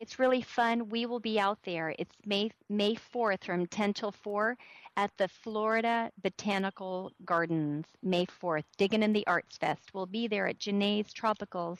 it's 0.00 0.18
really 0.18 0.42
fun. 0.42 0.90
We 0.90 1.06
will 1.06 1.20
be 1.20 1.40
out 1.40 1.60
there. 1.64 1.94
It's 1.98 2.14
May 2.26 2.50
May 2.68 2.94
4th 2.94 3.44
from 3.44 3.64
10 3.66 3.94
till 3.94 4.12
4 4.12 4.54
at 4.98 5.10
the 5.16 5.28
Florida 5.28 6.10
Botanical 6.22 7.10
Gardens. 7.24 7.86
May 8.02 8.26
4th, 8.26 8.64
Diggin' 8.76 9.02
in 9.02 9.14
the 9.14 9.26
Arts 9.26 9.56
Fest. 9.56 9.94
We'll 9.94 10.04
be 10.04 10.28
there 10.28 10.46
at 10.46 10.58
Jene's 10.58 11.14
Tropicals. 11.14 11.78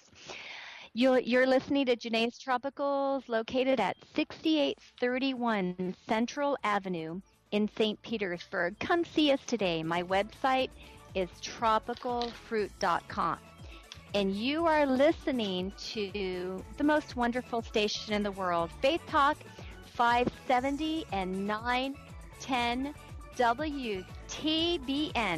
You're, 0.94 1.18
you're 1.18 1.46
listening 1.46 1.84
to 1.86 1.96
Jene's 1.96 2.38
Tropicals, 2.38 3.28
located 3.28 3.78
at 3.78 3.98
6831 4.14 5.94
Central 6.08 6.56
Avenue 6.64 7.20
in 7.50 7.68
St. 7.76 8.00
Petersburg. 8.02 8.78
Come 8.80 9.04
see 9.04 9.30
us 9.32 9.40
today. 9.46 9.82
My 9.82 10.02
website 10.02 10.70
is 11.14 11.28
tropicalfruit.com 11.42 13.38
and 14.14 14.34
you 14.36 14.64
are 14.66 14.86
listening 14.86 15.72
to 15.76 16.62
the 16.76 16.84
most 16.84 17.16
wonderful 17.16 17.62
station 17.62 18.14
in 18.14 18.22
the 18.22 18.30
world, 18.30 18.70
Faith 18.80 19.00
Talk 19.08 19.36
570 19.86 21.04
and 21.12 21.46
910 21.46 22.94
WTBN. 23.36 24.06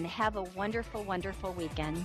Have 0.04 0.36
a 0.36 0.42
wonderful, 0.42 1.04
wonderful 1.04 1.54
weekend. 1.54 2.04